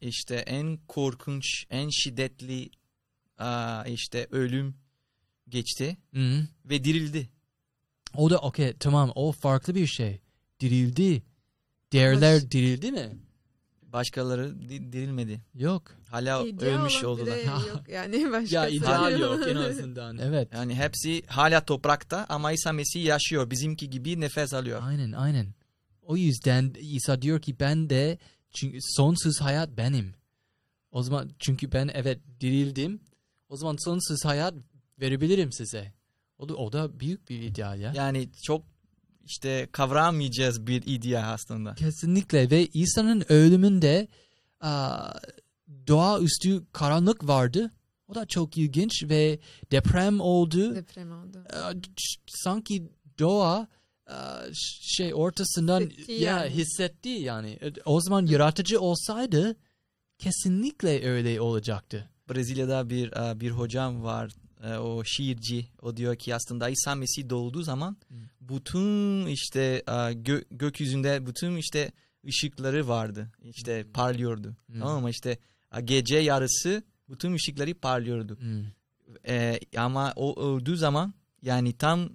[0.00, 2.70] işte en korkunç, en şiddetli
[3.86, 4.74] işte ölüm
[5.48, 6.46] geçti Hı.
[6.64, 7.28] ve dirildi.
[8.16, 10.20] O da okey tamam o farklı bir şey.
[10.60, 11.22] Dirildi.
[11.92, 13.18] Değerler dirildi mi?
[13.92, 15.40] Başkaları di- dirilmedi.
[15.54, 15.82] Yok.
[16.10, 17.36] Hala İdeal ölmüş oldular.
[17.68, 18.54] yok yani başkası.
[18.54, 20.18] Ya ideal yok en azından.
[20.18, 20.48] Evet.
[20.52, 23.50] Yani hepsi hala toprakta ama İsa Mesih yaşıyor.
[23.50, 24.80] Bizimki gibi nefes alıyor.
[24.84, 25.46] Aynen aynen.
[26.02, 28.18] O yüzden İsa diyor ki ben de
[28.50, 30.14] çünkü sonsuz hayat benim.
[30.90, 33.00] O zaman çünkü ben evet dirildim.
[33.48, 34.54] O zaman sonsuz hayat
[35.00, 35.92] verebilirim size.
[36.38, 37.92] O da, o da büyük bir ideal ya.
[37.96, 38.64] Yani çok
[39.26, 41.74] işte kavramayacağız bir idea aslında.
[41.74, 44.08] Kesinlikle ve İsa'nın ölümünde
[45.86, 47.70] doğaüstü karanlık vardı.
[48.08, 49.38] O da çok ilginç ve
[49.70, 50.74] deprem oldu.
[50.74, 51.44] Deprem oldu.
[52.26, 53.68] Sanki doğa
[54.80, 56.50] şey ortasından Hissetti ya yani.
[56.50, 57.58] hissetti yani.
[57.84, 59.56] O zaman yaratıcı olsaydı
[60.18, 62.10] kesinlikle öyle olacaktı.
[62.30, 64.32] Brezilya'da bir bir hocam var.
[64.80, 65.66] O şiirci.
[65.82, 68.18] O diyor ki aslında İsa Mesih doğduğu zaman Hmm.
[68.48, 71.92] Bütün işte gö- gökyüzünde bütün işte
[72.28, 73.32] ışıkları vardı.
[73.42, 74.56] İşte parlıyordu.
[74.66, 74.80] Hmm.
[74.80, 75.10] Tamam mı?
[75.10, 75.38] İşte
[75.84, 78.38] gece yarısı bütün ışıkları parlıyordu.
[78.40, 78.64] Hmm.
[79.28, 82.08] E, ama o öldüğü zaman yani tam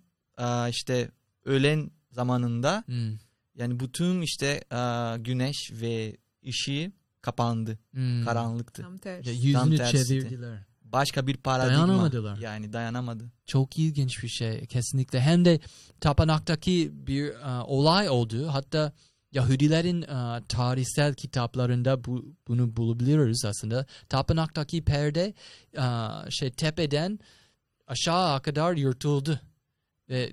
[0.70, 1.12] işte
[1.46, 3.18] öğlen zamanında Hmm.
[3.56, 4.64] yani bütün işte
[5.20, 6.18] güneş ve
[6.48, 7.80] ışığı kapandı.
[7.92, 8.26] Hmm.
[8.26, 8.82] Karanlıktı.
[8.82, 9.30] Tam tersi.
[9.30, 10.08] Ya yüzünü tersiydi.
[10.08, 10.64] çevirdiler.
[10.92, 11.78] Başka bir paradigma.
[11.88, 12.38] Dayanamadılar.
[12.38, 13.32] Yani dayanamadı.
[13.46, 15.20] Çok ilginç bir şey kesinlikle.
[15.22, 15.60] Hem de
[16.02, 18.48] tapınaktaki bir e, olay oldu.
[18.48, 18.92] Hatta
[19.32, 23.86] Yahudilerin e, tarihsel kitaplarında bu, bunu bulabiliyoruz aslında.
[24.10, 25.34] Tapınaktaki perde
[25.78, 25.86] e,
[26.32, 27.20] şey tepeden
[27.88, 29.42] aşağı kadar yırtıldı
[30.10, 30.32] ve e,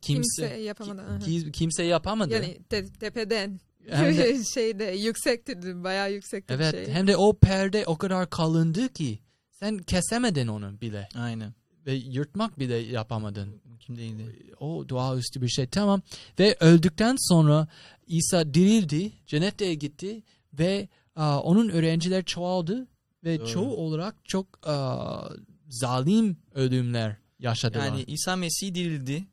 [0.00, 1.18] kimse Kimse yapamadı.
[1.24, 2.34] ki- kimse yapamadı.
[2.34, 3.60] Yani te- tepeden
[3.90, 6.94] Hem de- şeyde yüksekti bayağı yüksekti evet, şey.
[6.94, 9.18] hem de o perde o kadar kalındı ki
[9.60, 11.54] sen kesemedin onu bile Aynen.
[11.86, 13.60] ve yırtmak bile yapamadın.
[13.64, 14.54] Mümkün değildi.
[14.60, 16.02] o doğaüstü bir şey tamam
[16.38, 17.68] ve öldükten sonra
[18.06, 20.22] İsa dirildi cennete gitti
[20.58, 22.88] ve aa, onun öğrenciler çoğaldı
[23.24, 23.48] ve Doğru.
[23.48, 25.28] çoğu olarak çok aa,
[25.68, 27.86] zalim ölümler yaşadılar.
[27.86, 29.24] Yani İsa Mesih dirildi.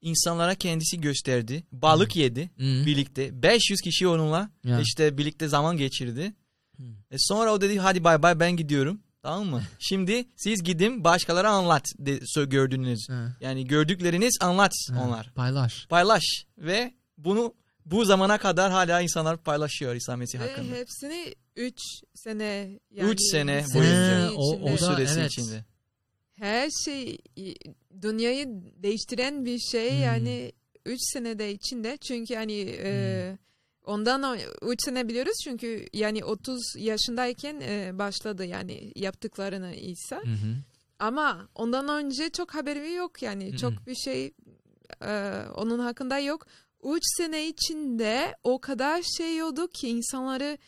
[0.00, 1.62] İnsanlara kendisi gösterdi.
[1.72, 2.86] Balık yedi Hmm.
[2.86, 3.42] birlikte.
[3.42, 4.80] 500 kişi onunla Ya.
[4.80, 6.32] işte birlikte zaman geçirdi.
[6.76, 6.86] Hmm.
[7.10, 9.00] E sonra o dedi hadi bay bay ben gidiyorum.
[9.26, 9.62] Tamam mı?
[9.78, 13.06] Şimdi siz gidin başkalara anlat de, gördüğünüz.
[13.08, 15.32] Ha, Yani gördükleriniz anlat ha, onlar.
[15.34, 15.86] Paylaş.
[15.88, 16.22] Paylaş
[16.58, 17.54] ve bunu
[17.86, 20.76] bu zamana kadar hala insanlar paylaşıyor İsa Mesih Ve hakkında.
[20.76, 21.74] hepsini 3
[22.14, 24.30] sene yani Üç sene sene boyunca.
[24.36, 24.72] o-.
[24.72, 25.30] O süresi evet.
[25.32, 25.64] içinde.
[26.32, 27.18] her şey
[28.02, 28.46] dünyayı
[28.82, 30.02] değiştiren bir şey Hmm.
[30.02, 30.52] yani
[30.86, 33.38] 3 senede içinde çünkü yani e,
[33.86, 40.56] ondan 3 sene biliyoruz çünkü yani 30 yaşındayken e, başladı yani yaptıklarını İsa Hı hı.
[40.98, 43.56] ama ondan önce çok haberi yok yani Hı.
[43.56, 44.32] çok bir şey
[45.02, 46.46] e, onun hakkında yok
[46.84, 50.58] 3 sene içinde o kadar şey oldu ki insanları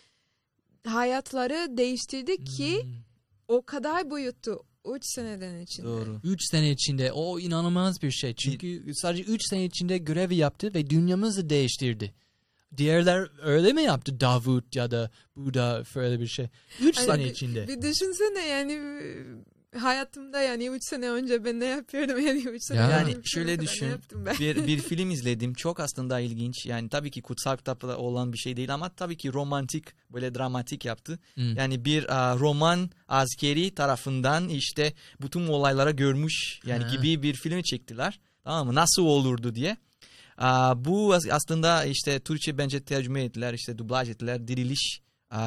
[0.86, 2.92] hayatları değiştirdi ki Hmm.
[3.48, 4.60] o kadar boyuttu.
[4.94, 5.86] 3 seneden içinde.
[5.86, 6.20] Doğru.
[6.24, 8.34] 3 sene içinde o inanılmaz bir şey.
[8.34, 12.14] Çünkü sadece 3 sene içinde görevi yaptı ve dünyamızı değiştirdi.
[12.76, 14.20] Diğerler öyle mi yaptı?
[14.20, 16.46] Davut ya da Buda öyle bir şey.
[16.80, 17.68] 3 Ay, sene bir- içinde.
[17.68, 18.80] Bir düşünsene yani
[19.78, 22.90] hayatımda yani 3 sene önce ben ne yapıyordum yani 3 sene Ya.
[22.90, 23.88] Yani önce şöyle düşün.
[24.40, 25.54] Bir, bir film izledim.
[25.54, 26.66] Çok aslında ilginç.
[26.66, 30.84] Yani tabii ki kutsal kitapta olan bir şey değil ama tabii ki romantik böyle dramatik
[30.84, 31.18] yaptı.
[31.34, 31.56] Hmm.
[31.56, 34.92] Yani bir a, roman askeri tarafından işte
[35.22, 36.90] bütün olaylara görmüş yani Ha.
[36.94, 38.20] gibi bir film çektiler.
[38.44, 38.74] Tamam mı?
[38.74, 39.76] Nasıl olurdu diye.
[40.84, 44.48] Bu as- aslında işte Türkçe bence tercüme ettiler işte dublaj ettiler.
[44.48, 45.00] Diriliş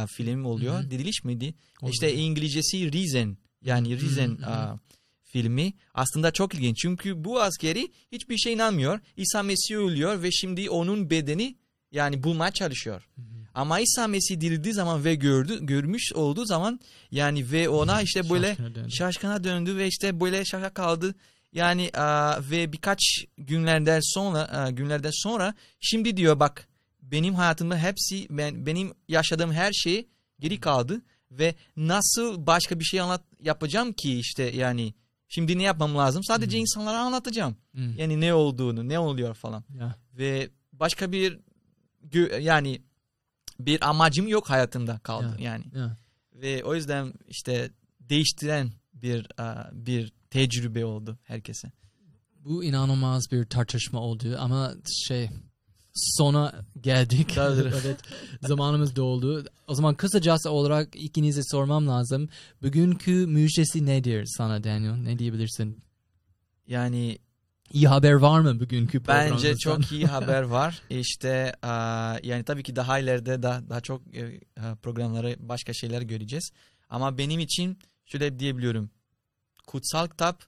[0.08, 0.76] film oluyor.
[0.80, 0.92] Hı hı.
[0.92, 1.54] Diriliş miydi?
[1.82, 1.92] Oldu.
[1.92, 4.52] İşte İngilizcesi Risen yani Hı hı hı.
[4.52, 4.80] aa,
[5.24, 6.78] filmi aslında çok ilginç.
[6.78, 9.00] Çünkü bu askeri hiçbir şey inanmıyor.
[9.18, 11.56] İsa Mesih ölüyor ve şimdi onun bedeni
[11.92, 13.08] yani bulmaya çalışıyor.
[13.54, 16.80] Ama İsa Mesih dirildiği zaman ve gördü, görmüş olduğu zaman
[17.12, 18.92] yani ve ona işte böyle Şaşkına döndü.
[18.92, 21.16] şaşkına döndü ve işte böyle şaka kaldı.
[21.54, 23.00] Yani aa, ve birkaç
[23.38, 26.68] günlerden sonra aa, günlerden sonra şimdi diyor bak
[27.02, 30.08] benim hayatımda hepsi ben benim yaşadığım her şey
[30.40, 34.94] geri kaldı ve nasıl başka bir şey anlat yapacağım ki işte yani
[35.30, 36.24] şimdi ne yapmam lazım?
[36.24, 36.62] Sadece Hmm.
[36.62, 37.56] insanlara anlatacağım.
[37.72, 37.98] Hmm.
[37.98, 39.96] Yani ne olduğunu, ne oluyor falan Ya.
[40.14, 41.40] ve başka bir
[42.40, 42.82] yani
[43.60, 45.52] bir amacım yok hayatımda kaldı Ya.
[45.52, 45.98] yani Ya.
[46.34, 48.72] ve o yüzden işte değiştiren
[49.02, 51.72] bir a, bir tecrübe oldu herkese.
[52.46, 54.74] Bu inanılmaz bir tartışma oldu ama
[55.08, 55.30] şey
[55.94, 57.38] sona geldik.
[57.38, 58.00] Evet
[58.42, 59.46] zamanımız doldu.
[59.68, 62.30] O zaman kısacası olarak ikinize sormam lazım.
[62.62, 64.96] Bugünkü müjdesi nedir sana Daniel?
[64.96, 65.84] Ne diyebilirsin?
[66.68, 67.18] Yani
[67.74, 70.82] İyi haber var mı bugünkü bence çok iyi haber var.
[70.90, 71.70] İşte a,
[72.24, 74.42] yani tabii ki daha ileride daha, daha çok e, e,
[74.82, 76.52] programları başka şeyler göreceğiz.
[76.90, 77.80] Ama benim için
[78.12, 78.90] şöyle diyebiliyorum.
[79.68, 80.44] Kutsal kitap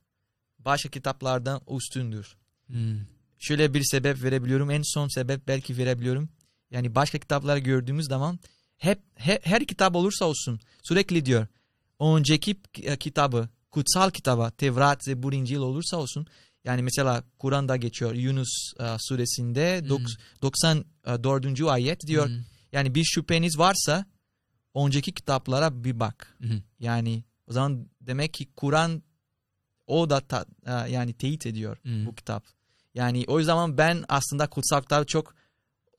[0.59, 2.35] başka kitaplardan üstündür.
[2.67, 2.99] Hmm.
[3.39, 4.71] şöyle bir sebep verebiliyorum.
[4.71, 6.29] En son sebep belki verebiliyorum.
[6.71, 8.39] Yani başka kitapları gördüğümüz zaman
[8.77, 11.47] hep he- her kitap olursa olsun sürekli diyor.
[11.99, 16.27] Önceki ki- kitabı, kutsal kitaba, Tevrat, Zebur, İncil olursa olsun.
[16.63, 19.87] Yani mesela Kur'an'da geçiyor Yunus e, suresinde Hmm.
[19.89, 21.69] dok- 94.
[21.69, 22.27] ayet diyor.
[22.27, 22.43] Hmm.
[22.71, 24.05] Yani bir şüpheniz varsa
[24.75, 26.35] önceki kitaplara bir bak.
[26.37, 26.61] Hmm.
[26.79, 27.23] Yani
[27.53, 29.03] o zaman demek ki Kur'an
[29.87, 32.05] o da ta- e, yani teyit ediyor Hmm.
[32.05, 32.43] bu kitap.
[32.93, 35.35] Yani o zaman ben aslında kutsal kitaba çok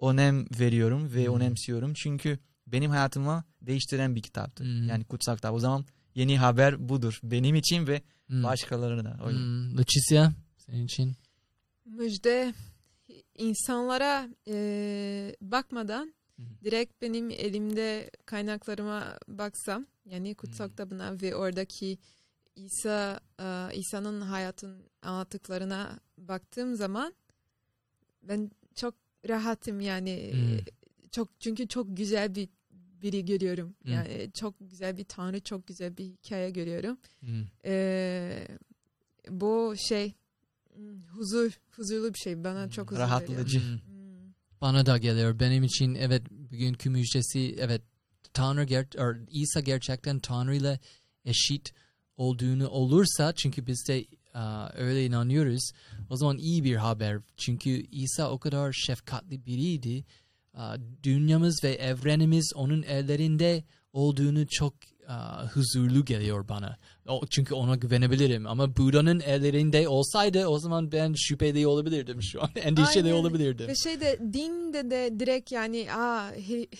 [0.00, 1.34] önem veriyorum ve Hmm.
[1.34, 1.94] önemsiyorum.
[1.94, 4.64] Çünkü benim hayatımı değiştiren bir kitaptır.
[4.64, 4.88] Hmm.
[4.88, 5.54] Yani kutsal kitap.
[5.54, 5.84] O zaman
[6.14, 7.20] yeni haber budur.
[7.22, 8.42] Benim için ve Hmm.
[8.42, 9.18] başkalarına.
[9.30, 9.78] Hmm.
[9.78, 11.16] Leticia senin için?
[11.84, 12.54] Müjde
[13.34, 14.56] insanlara e,
[15.40, 16.14] bakmadan.
[16.64, 20.70] Direkt benim elimde kaynaklarıma baksam yani kutsal Hı.
[20.70, 21.98] kitabına ve oradaki
[22.56, 27.14] İsa e, İsa'nın hayatın anlattıklarına baktığım zaman
[28.22, 28.94] ben çok
[29.28, 30.58] rahatım yani Hmm.
[31.10, 32.48] çok çünkü çok güzel bir
[33.02, 33.74] biri görüyorum.
[33.84, 33.90] Hı.
[33.90, 36.98] Yani çok güzel bir tanrı, çok güzel bir hikaye görüyorum.
[37.20, 37.44] Hmm.
[37.64, 38.48] Ee,
[39.28, 40.12] bu şey
[40.74, 42.44] hmm, huzur, huzurlu bir şey.
[42.44, 43.46] Bana çok huzur veriyor.
[44.64, 45.40] Bana da geliyor.
[45.40, 47.82] Benim için evet bugünkü müjdesi evet
[48.32, 48.86] Tanrı ger
[49.30, 50.80] İsa gerçekten Tanrı ile
[51.24, 51.72] eşit
[52.16, 54.04] olduğunu olursa çünkü biz de
[54.34, 55.70] aa, öyle inanıyoruz.
[56.10, 57.20] O zaman iyi bir haber.
[57.36, 60.04] Çünkü İsa o kadar şefkatli biriydi.
[60.54, 64.74] Aa, dünyamız ve evrenimiz onun ellerinde olduğunu çok
[65.08, 66.76] aa, huzurlu geliyor bana.
[67.08, 68.46] O, çünkü ona güvenebilirim.
[68.46, 72.50] Ama Buda'nın ellerinde olsaydı o zaman ben şüpheli olabilirdim şu an.
[72.56, 73.16] Endişeli Aynen.
[73.16, 73.68] olabilirdim.
[73.68, 76.30] Ve şeyde dinde de direkt yani aa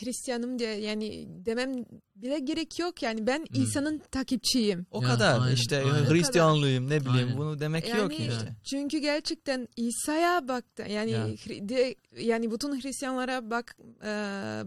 [0.05, 1.85] Hristiyanım diye yani demem
[2.17, 3.63] bile gerek yok yani ben Hmm.
[3.63, 4.87] İsa'nın takipçiyim.
[4.91, 6.11] O Ya, kadar aynen, işte aynen.
[6.11, 7.39] Hristiyanlığım ne bileyim Aynen.
[7.39, 8.57] bunu demek Yani yok işte.
[8.71, 10.85] çünkü gerçekten İsa'ya baktı.
[10.91, 11.29] Yani Ya.
[11.29, 14.07] Hri- direkt- yani bütün Hristiyanlara bak e,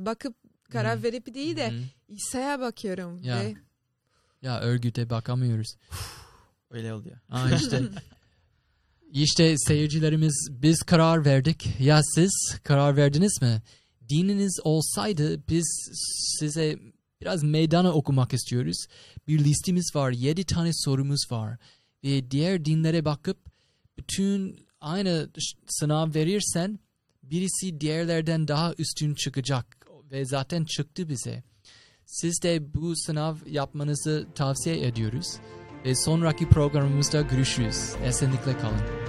[0.06, 0.36] bakıp
[0.72, 1.04] karar Hmm.
[1.04, 1.82] verip değil de Hı.
[2.08, 3.40] İsa'ya bakıyorum Ya.
[3.42, 3.56] ve
[4.42, 5.76] Ya örgüte bakamıyoruz.
[6.72, 7.18] Öyle oluyor.
[7.30, 7.82] Aa işte.
[9.12, 11.68] işte seyircilerimiz biz karar verdik.
[11.80, 12.32] Ya siz
[12.64, 13.62] karar verdiniz mi?
[14.10, 15.90] Dininiz olsaydı biz
[16.40, 16.80] size
[17.22, 18.86] biraz meydana okumak istiyoruz.
[19.28, 20.12] Bir listemiz var.
[20.12, 21.58] Yedi tane sorumuz var.
[22.04, 23.38] Ve diğer dinlere bakıp
[23.98, 25.30] bütün aynı
[25.68, 26.80] sınav verirsen
[27.24, 29.77] birisi diğerlerden daha üstün çıkacak.
[30.12, 31.44] Ve zaten çıktı bize.
[32.06, 35.28] Siz de bu sınav yapmanızı tavsiye ediyoruz.
[35.86, 37.94] Ve sonraki programımızda görüşürüz.
[38.04, 39.07] Esenlikle kalın.